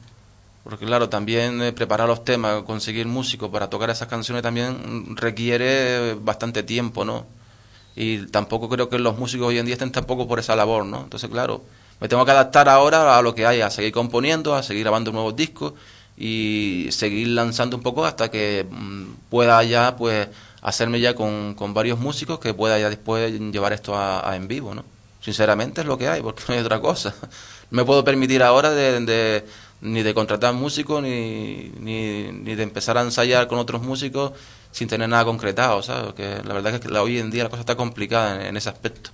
[0.63, 6.15] Porque claro, también eh, preparar los temas, conseguir músicos para tocar esas canciones también requiere
[6.15, 7.25] bastante tiempo, ¿no?
[7.95, 11.01] Y tampoco creo que los músicos hoy en día estén tampoco por esa labor, ¿no?
[11.03, 11.63] Entonces, claro,
[11.99, 15.11] me tengo que adaptar ahora a lo que hay, a seguir componiendo, a seguir grabando
[15.11, 15.73] nuevos discos
[16.17, 20.27] y seguir lanzando un poco hasta que mm, pueda ya, pues,
[20.61, 24.47] hacerme ya con, con varios músicos que pueda ya después llevar esto a, a en
[24.47, 24.83] vivo, ¿no?
[25.21, 27.13] Sinceramente es lo que hay, porque no hay otra cosa.
[27.71, 29.45] No me puedo permitir ahora de, de-
[29.81, 34.33] ni de contratar músicos ni, ni, ni de empezar a ensayar con otros músicos
[34.71, 36.13] sin tener nada concretado, ¿sabes?
[36.13, 39.11] Que la verdad es que hoy en día la cosa está complicada en, ese aspecto.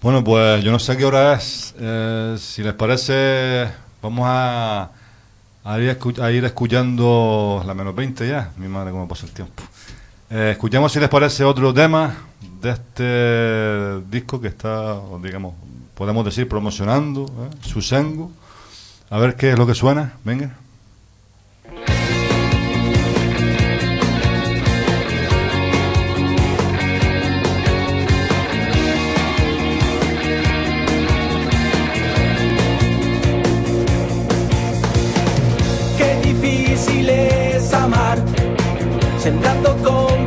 [0.00, 1.74] Bueno, pues yo no sé qué hora es.
[1.78, 3.68] Eh, si les parece,
[4.00, 4.90] vamos a,
[5.80, 8.52] ir, a ir escuchando la menos 20 ya.
[8.56, 9.62] Mi madre, cómo pasa el tiempo.
[10.30, 12.14] Eh, escuchamos, si les parece, otro tema
[12.60, 15.54] de este disco que está, digamos,
[15.94, 17.56] podemos decir, promocionando, ¿eh?
[17.66, 18.30] Susengo.
[19.10, 20.14] A ver qué es lo que suena.
[20.22, 20.54] Venga.
[39.28, 40.17] Sembrando con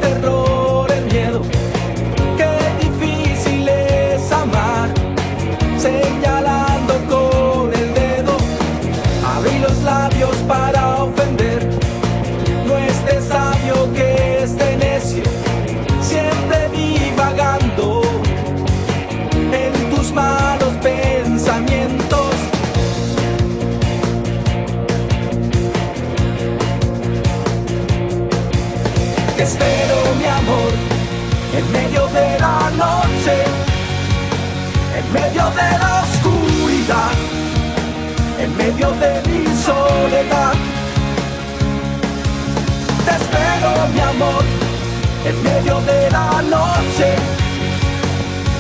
[45.31, 47.15] en medio de la noche,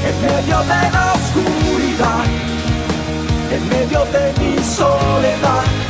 [0.07, 2.23] en medio de la oscuridad,
[3.51, 5.80] en medio de mi soledad.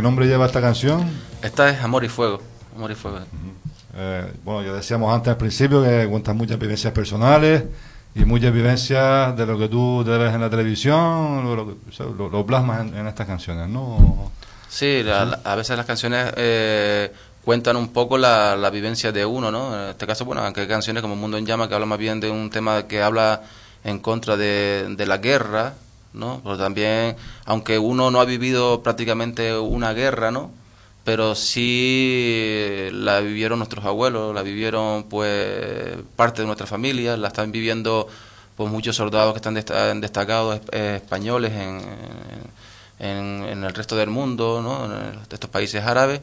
[0.00, 1.06] ¿Qué nombre lleva esta canción?
[1.42, 2.40] Esta es Amor y Fuego.
[2.74, 3.18] Amor y Fuego.
[3.94, 7.64] Eh, bueno, ya decíamos antes al principio que cuentas muchas vivencias personales
[8.14, 11.76] y muchas vivencias de lo que tú te ves en la televisión, lo, lo,
[12.16, 14.32] lo- lo plasmas en, en estas canciones, ¿no?
[14.70, 17.12] Sí, la- la- a veces las canciones eh,
[17.44, 19.74] cuentan un poco la, la vivencia de uno, ¿no?
[19.84, 22.20] En este caso, bueno, aunque hay canciones como Mundo en Llama que habla más bien
[22.20, 23.42] de un tema que habla
[23.84, 25.74] en contra de, de la guerra,
[26.12, 26.40] ¿no?
[26.42, 30.50] Pero también, aunque uno no ha vivido prácticamente una guerra, ¿no?
[31.04, 37.52] Pero sí la vivieron nuestros abuelos, la vivieron pues parte de nuestra familia, la están
[37.52, 38.06] viviendo
[38.56, 41.80] pues muchos soldados que están desta- destacados eh, españoles en,
[42.98, 44.84] en, en el resto del mundo, ¿no?
[44.86, 46.20] en estos países árabes,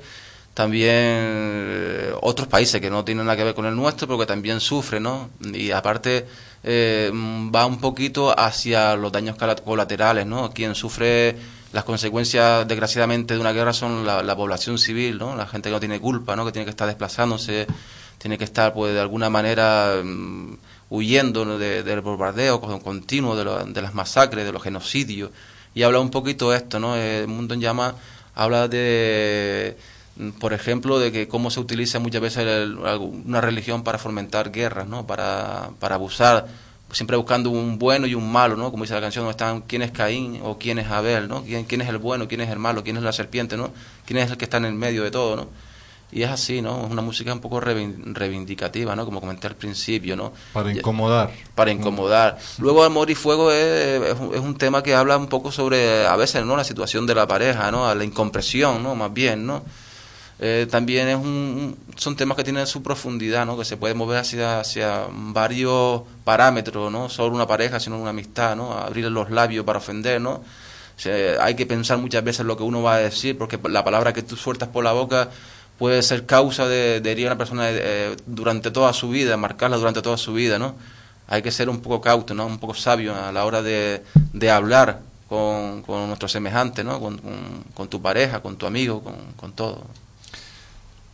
[0.57, 4.25] también eh, otros países que no tienen nada que ver con el nuestro, pero que
[4.25, 5.29] también sufren, ¿no?
[5.53, 6.25] Y aparte
[6.63, 10.49] eh, mm, va un poquito hacia los daños colaterales, ¿no?
[10.51, 11.35] Quien sufre
[11.73, 15.35] las consecuencias, desgraciadamente, de una guerra son la, la población civil, ¿no?
[15.35, 16.43] La gente que no tiene culpa, ¿no?
[16.43, 17.67] Que tiene que estar desplazándose,
[18.17, 20.53] tiene que estar, pues, de alguna manera mm,
[20.89, 21.59] huyendo ¿no?
[21.59, 25.29] de- del bombardeo con- continuo, de, lo- de las masacres, de los genocidios.
[25.75, 26.95] Y habla un poquito de esto, ¿no?
[26.95, 27.93] El Mundo en Llama
[28.33, 29.77] habla de,
[30.39, 34.87] por ejemplo, de que cómo se utiliza muchas veces el- una religión para fomentar guerras,
[34.87, 35.05] ¿no?
[35.07, 36.47] Para, para abusar,
[36.91, 38.71] siempre buscando un bueno y un malo, ¿no?
[38.71, 41.43] Como dice la canción, donde están quién es Caín o quién es Abel, ¿no?
[41.43, 43.71] ¿Quién, quién es el bueno, quién es el malo, quién es la serpiente, ¿no?
[44.05, 45.49] ¿Quién es el que está en el medio de todo, ¿no?
[46.09, 46.85] Y es así, ¿no?
[46.85, 49.03] Es una música un poco reivin- reivindicativa, ¿no?
[49.03, 50.31] Como comenté al principio, ¿no?
[50.53, 51.31] Para incomodar.
[51.53, 52.37] para incomodar.
[52.59, 54.01] Luego Amor y Fuego es,
[54.33, 56.55] es un tema que habla un poco sobre, a veces, ¿no?
[56.55, 57.93] La situación de la pareja, ¿no?
[57.93, 58.95] La incompresión, ¿no?
[58.95, 59.63] Más bien, ¿no?
[60.39, 63.57] Eh, también es un, son temas que tienen su profundidad, ¿no?
[63.57, 67.09] Que se puede mover hacia, varios parámetros, ¿no?
[67.09, 68.73] Solo una pareja, sino una amistad, ¿no?
[68.73, 70.43] Abrir los labios para ofender, ¿no?
[71.41, 74.23] Hay que pensar muchas veces lo que uno va a decir, porque la palabra que
[74.23, 75.29] tú sueltas por la boca
[75.77, 80.01] puede ser causa de, herir a una persona eh, durante toda su vida, marcarla durante
[80.01, 80.75] toda su vida, ¿no?
[81.27, 82.45] Hay que ser un poco cauto, ¿no?
[82.45, 84.03] Un poco sabio a la hora de,
[84.51, 86.99] hablar con, nuestros semejantes, ¿no?
[86.99, 89.83] Con, con- con tu pareja, con tu amigo, con, con todo.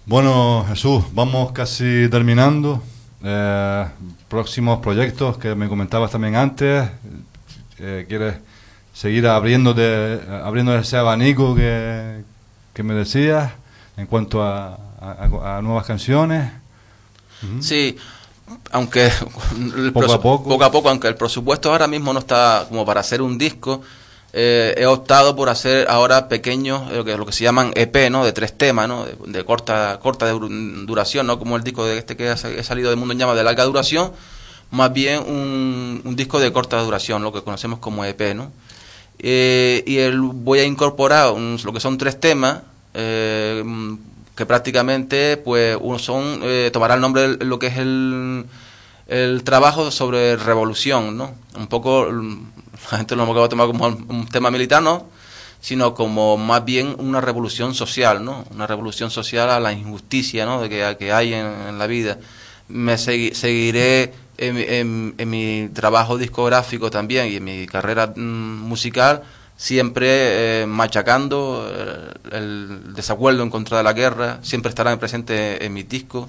[0.06, 2.82] Bueno, Jesús, vamos casi terminando.
[3.24, 3.86] Eh,
[4.28, 6.90] próximos proyectos que me comentabas también antes.
[7.80, 8.36] Eh, ¿Quieres
[8.94, 12.22] seguir abriéndote, abriendo ese abanico que,
[12.74, 13.52] que me decías
[13.98, 16.52] en cuanto a, a- a nuevas canciones?
[17.62, 17.98] Sí,
[18.72, 19.06] aunque
[19.78, 20.50] el Poco a poco.
[20.50, 23.82] poco a poco, aunque el presupuesto ahora mismo no está como para hacer un disco,
[24.34, 28.10] eh, he optado por hacer ahora pequeños, eh, lo que, lo que se llaman EP,
[28.10, 28.26] ¿no?
[28.26, 29.06] De tres temas, ¿no?
[29.28, 31.38] De, corta corta dur- duración, ¿no?
[31.40, 34.12] Como el disco de este que ha salido de Mundo en Llama de larga duración,
[34.72, 38.52] más bien un, un disco de corta duración, lo que conocemos como EP, ¿no?
[39.20, 42.62] Eh, y el, voy a incorporar un- lo que son tres temas
[42.96, 43.64] eh,
[44.36, 48.46] que prácticamente pues uno son eh, tomará el nombre de lo que es el,
[49.08, 52.46] el trabajo sobre revolución no un poco mm,
[52.92, 55.08] la gente no lo va a tomar como un tema militar no
[55.62, 60.62] sino como más bien una revolución social no una revolución social a la injusticia no
[60.62, 62.18] de que, que hay en, la vida.
[62.68, 64.66] Me segui- seguiré en, mi-
[65.18, 69.24] en- mi trabajo discográfico también y en mi carrera mm, musical
[69.56, 75.74] siempre eh, machacando eh, el desacuerdo en contra de la guerra, siempre estará presente en
[75.74, 76.28] mis discos.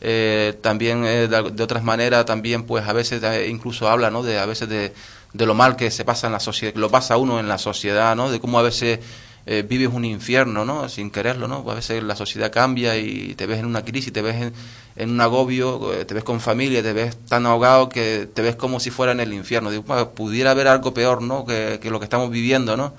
[0.00, 4.22] Eh, también eh, de, otras maneras también pues a veces eh, incluso habla ¿no?
[4.22, 4.92] de a veces de,
[5.32, 8.14] de lo mal que se pasa en la sociedad lo pasa uno en la sociedad
[8.14, 8.30] ¿no?
[8.30, 8.98] de cómo a veces
[9.46, 10.88] eh, vives un infierno, ¿no?
[10.88, 11.70] Sin quererlo, ¿no?
[11.70, 14.52] A veces la sociedad cambia y te ves en una crisis, te ves
[14.96, 18.56] en, un agobio, eh, te ves con familia, te ves tan ahogado que te ves
[18.56, 19.70] como si fuera en el infierno.
[19.70, 21.44] Digo, "Pues, pudiera haber algo peor, ¿no?
[21.44, 22.94] Que, que lo que estamos viviendo, ¿no?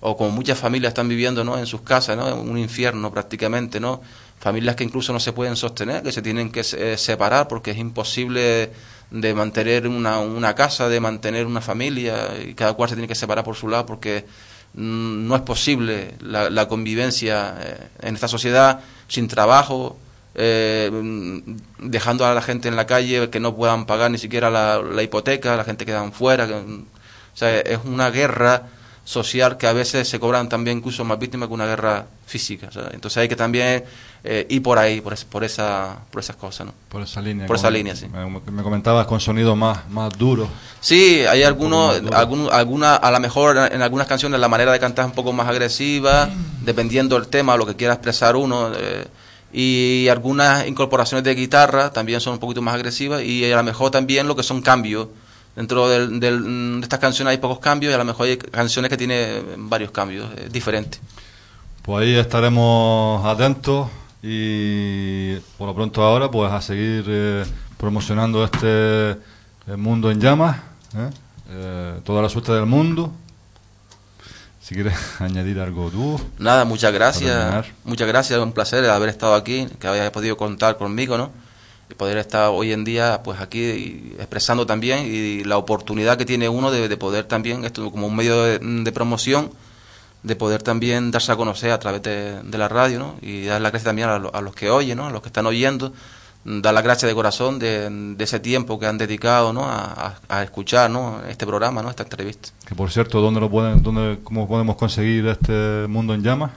[0.00, 1.58] o como muchas familias están viviendo ¿no?
[1.58, 2.34] en sus casas, ¿no?
[2.36, 4.02] un infierno prácticamente, ¿no?
[4.38, 7.78] Familias que incluso no se pueden sostener, que se tienen que eh, separar porque es
[7.78, 8.70] imposible
[9.10, 13.14] de mantener una, una casa, de mantener una familia, y cada cual se tiene que
[13.14, 14.24] separar por su lado porque
[14.74, 19.96] mm, no es posible la, la convivencia eh, en esta sociedad sin trabajo,
[20.38, 20.90] eh,
[21.78, 25.56] dejando a la gente en la calle que no puedan pagar ni siquiera la, hipoteca,
[25.56, 26.44] la gente queda fuera.
[26.44, 28.64] o sea, es una guerra
[29.04, 32.68] social que a veces se cobran también incluso más víctimas que una guerra física.
[32.92, 33.84] Entonces hay que también
[34.28, 36.66] eh, ir por ahí, por, por, esa, por esas cosas.
[36.66, 36.74] ¿no?
[36.88, 37.46] Por esa línea.
[37.46, 38.06] Por esa línea, sí.
[38.08, 40.48] Me, comentabas con sonido más, más duro.
[40.80, 45.04] Sí, hay algunos, algún, alguna, a lo mejor en algunas canciones la manera de cantar
[45.04, 46.28] es un poco más agresiva,
[46.62, 48.72] dependiendo del tema, lo que quiera expresar uno.
[48.76, 49.06] Eh,
[49.52, 53.90] y algunas incorporaciones de guitarra también son un poquito más agresivas y a lo mejor
[53.90, 55.08] también lo que son cambios
[55.54, 59.68] dentro de estas canciones hay pocos cambios y a lo mejor hay canciones que tienen
[59.70, 61.00] varios cambios diferentes.
[61.82, 63.88] Pues ahí estaremos atentos
[64.28, 67.44] y por lo pronto ahora pues a seguir eh,
[67.78, 69.16] promocionando este eh,
[69.76, 70.56] mundo en llamas,
[70.96, 72.00] ¿eh?
[72.02, 73.12] toda la suerte del mundo.
[74.60, 76.20] Si quieres añadir algo tú.
[76.38, 77.66] Nada, muchas gracias.
[77.84, 81.30] Muchas gracias, un placer haber estado aquí, que hayas podido contar conmigo, ¿no?
[81.88, 86.48] y poder estar hoy en día pues aquí expresando también y la oportunidad que tiene
[86.48, 89.50] uno de, poder también esto como un medio de, promoción
[90.26, 93.14] de poder también darse a conocer a través de, la radio ¿no?
[93.22, 95.06] y dar las gracias también a, los que oyen ¿no?
[95.06, 95.92] a los que están oyendo
[96.44, 99.64] dar las gracias de corazón de, ese tiempo que han dedicado ¿no?
[99.64, 101.20] a, escuchar ¿no?
[101.28, 101.90] este programa ¿no?
[101.90, 106.24] esta entrevista que por cierto dónde lo pueden dónde cómo podemos conseguir este mundo en
[106.24, 106.50] llamas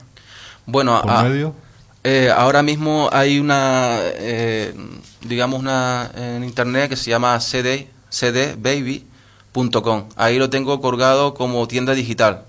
[0.66, 1.54] bueno ¿Por medio?
[2.02, 4.74] Eh, ahora mismo hay una, eh,
[5.20, 10.04] digamos, una en internet que se llama CD, cdbaby.com.
[10.16, 12.46] Ahí lo tengo colgado como tienda digital.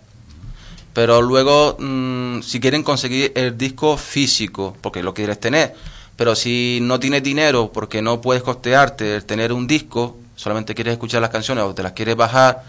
[0.94, 5.76] Pero luego, mm, si quieren conseguir el disco físico, porque lo quieres tener,
[6.16, 10.94] pero si no tienes dinero porque no puedes costearte el tener un disco, solamente quieres
[10.94, 12.64] escuchar las canciones o te las quieres bajar,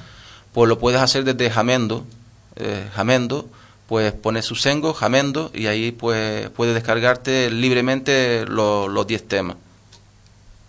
[0.52, 2.04] pues lo puedes hacer desde Jamendo,
[2.56, 3.48] eh, Jamendo
[3.92, 9.56] pues pones su sengo, jamendo, y ahí pues puedes descargarte libremente los 10 temas.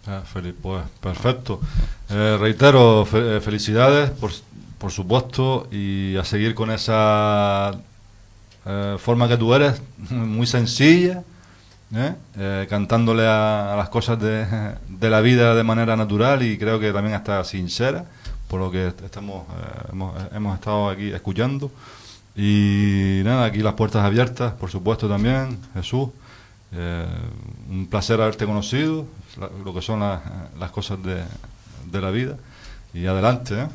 [0.05, 0.23] Ah,
[0.61, 1.61] pues perfecto.
[2.09, 4.31] Eh, reitero, eh, felicidades, por,
[4.83, 7.71] por, supuesto, y a seguir con esa
[8.65, 11.23] eh, forma que tú eres, muy sencilla,
[12.67, 17.45] cantándole a, las cosas de, la vida de manera natural y creo que también hasta
[17.45, 18.03] sincera,
[18.49, 19.45] por lo que estamos,
[19.89, 21.71] hemos, hemos estado aquí escuchando.
[22.35, 26.09] Y nada, aquí las puertas abiertas, por supuesto también, Jesús.
[26.75, 27.05] Eh,
[27.69, 29.05] un placer haberte conocido,
[29.63, 31.23] lo que son las cosas de,
[31.91, 32.35] de, la vida.
[32.93, 33.61] Y adelante.
[33.61, 33.67] ¿eh?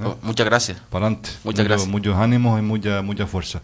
[0.00, 0.78] Oh, muchas gracias.
[0.90, 1.30] Para adelante.
[1.44, 1.88] Muchas gracias.
[1.88, 3.60] Muchos ánimos y mucha, mucha fuerza.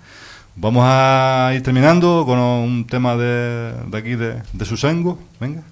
[0.56, 5.18] Vamos a ir terminando con un tema de, de aquí, de, de Susango.
[5.38, 5.62] Venga.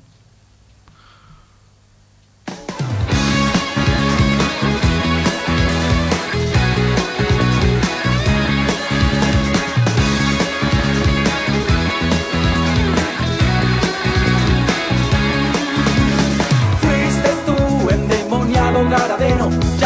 [16.80, 19.86] Fuiste tú, endemoniado, un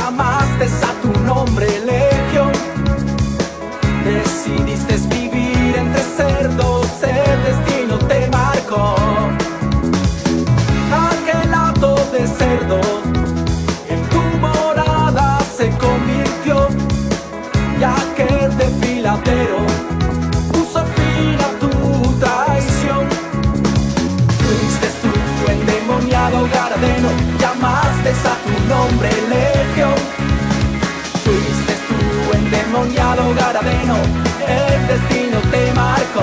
[36.12, 36.22] No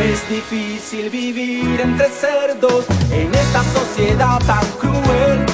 [0.00, 5.46] es difícil vivir entre cerdos en esta sociedad tan cruel.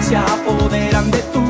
[0.00, 1.45] Se apoderan de tu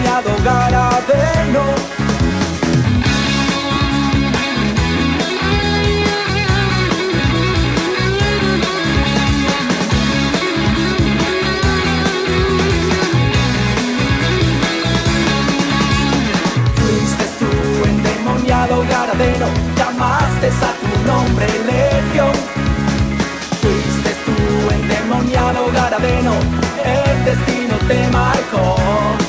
[0.00, 1.62] asociado ganadero.
[16.76, 22.32] Fuiste endemoniado ganadero, llamaste a tu nombre legión.
[23.60, 26.32] Fuiste tú endemoniado garabeno.
[26.84, 29.19] el destino te marcó.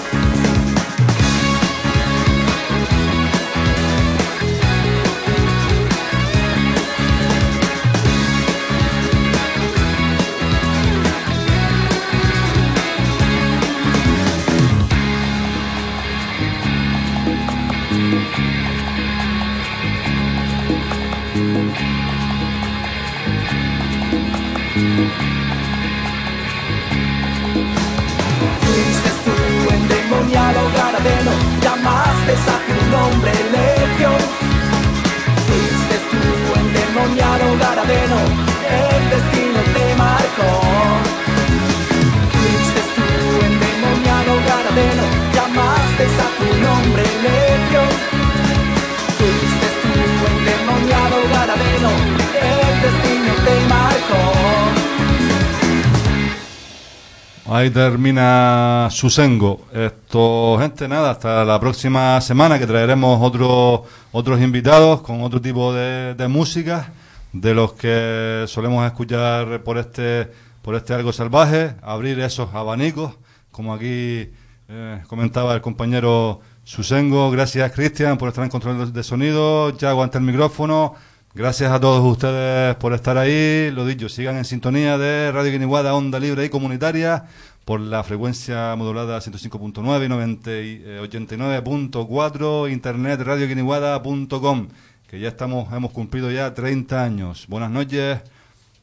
[57.62, 59.68] Ahí termina Susengo.
[59.72, 63.82] Esto, gente, nada, hasta la próxima semana que traeremos otros
[64.12, 66.92] otros invitados con otro tipo de, música
[67.32, 70.32] de los que solemos escuchar por este
[70.64, 73.14] por este algo salvaje, abrir esos abanicos,
[73.52, 74.32] como aquí
[74.68, 77.30] eh, comentaba el compañero Susengo.
[77.30, 79.78] Gracias, Cristian, por estar en control de sonido.
[79.78, 80.96] Ya aguanta el micrófono.
[81.34, 83.72] Gracias a todos ustedes por estar ahí.
[83.72, 87.24] Lo dicho, sigan en sintonía de Radio Guiniguada, Onda Libre y Comunitaria,
[87.66, 94.68] por la frecuencia modulada 105.9 y 90 y, eh, 89.4, internet radioguiniguada.com,
[95.08, 97.46] que ya estamos, hemos cumplido ya 30 años.
[97.48, 98.22] Buenas noches,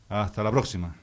[0.09, 0.95] hasta la próxima.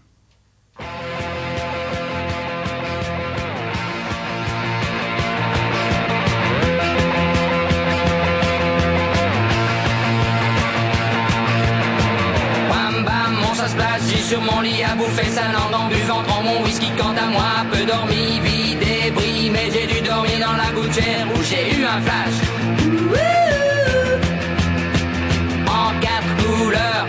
[13.78, 16.44] Bam, mon ça splash, j'ai sur mon lit à bouffer sa langue en buvant trop
[16.44, 20.72] mon whisky quant à moi, peu dormi, vie débris, mais j'ai dû dormir dans la
[20.72, 22.38] gouttière où j'ai eu un flash.
[25.68, 27.08] En quatre couleurs.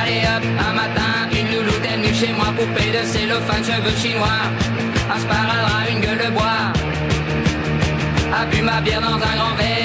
[0.00, 4.42] Allez hop, un matin, une louloute est venue chez moi, poupée de cellophane, cheveux chinois,
[5.14, 6.72] un sparadrap, une gueule de bois.
[8.40, 9.77] A bu ma bière dans un grand verre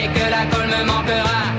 [0.00, 1.57] et que la colle me manquera.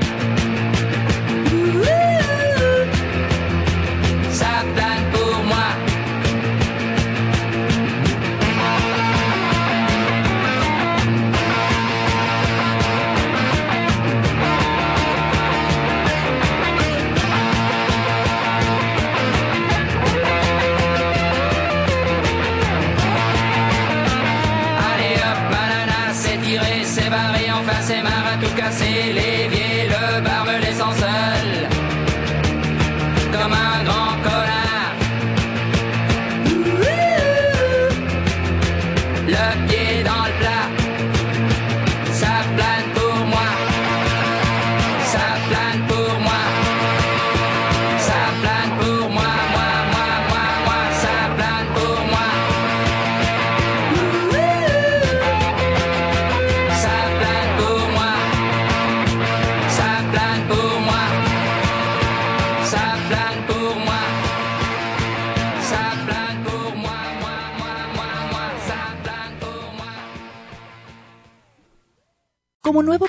[72.80, 73.09] Como nuevo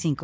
[0.00, 0.16] 45.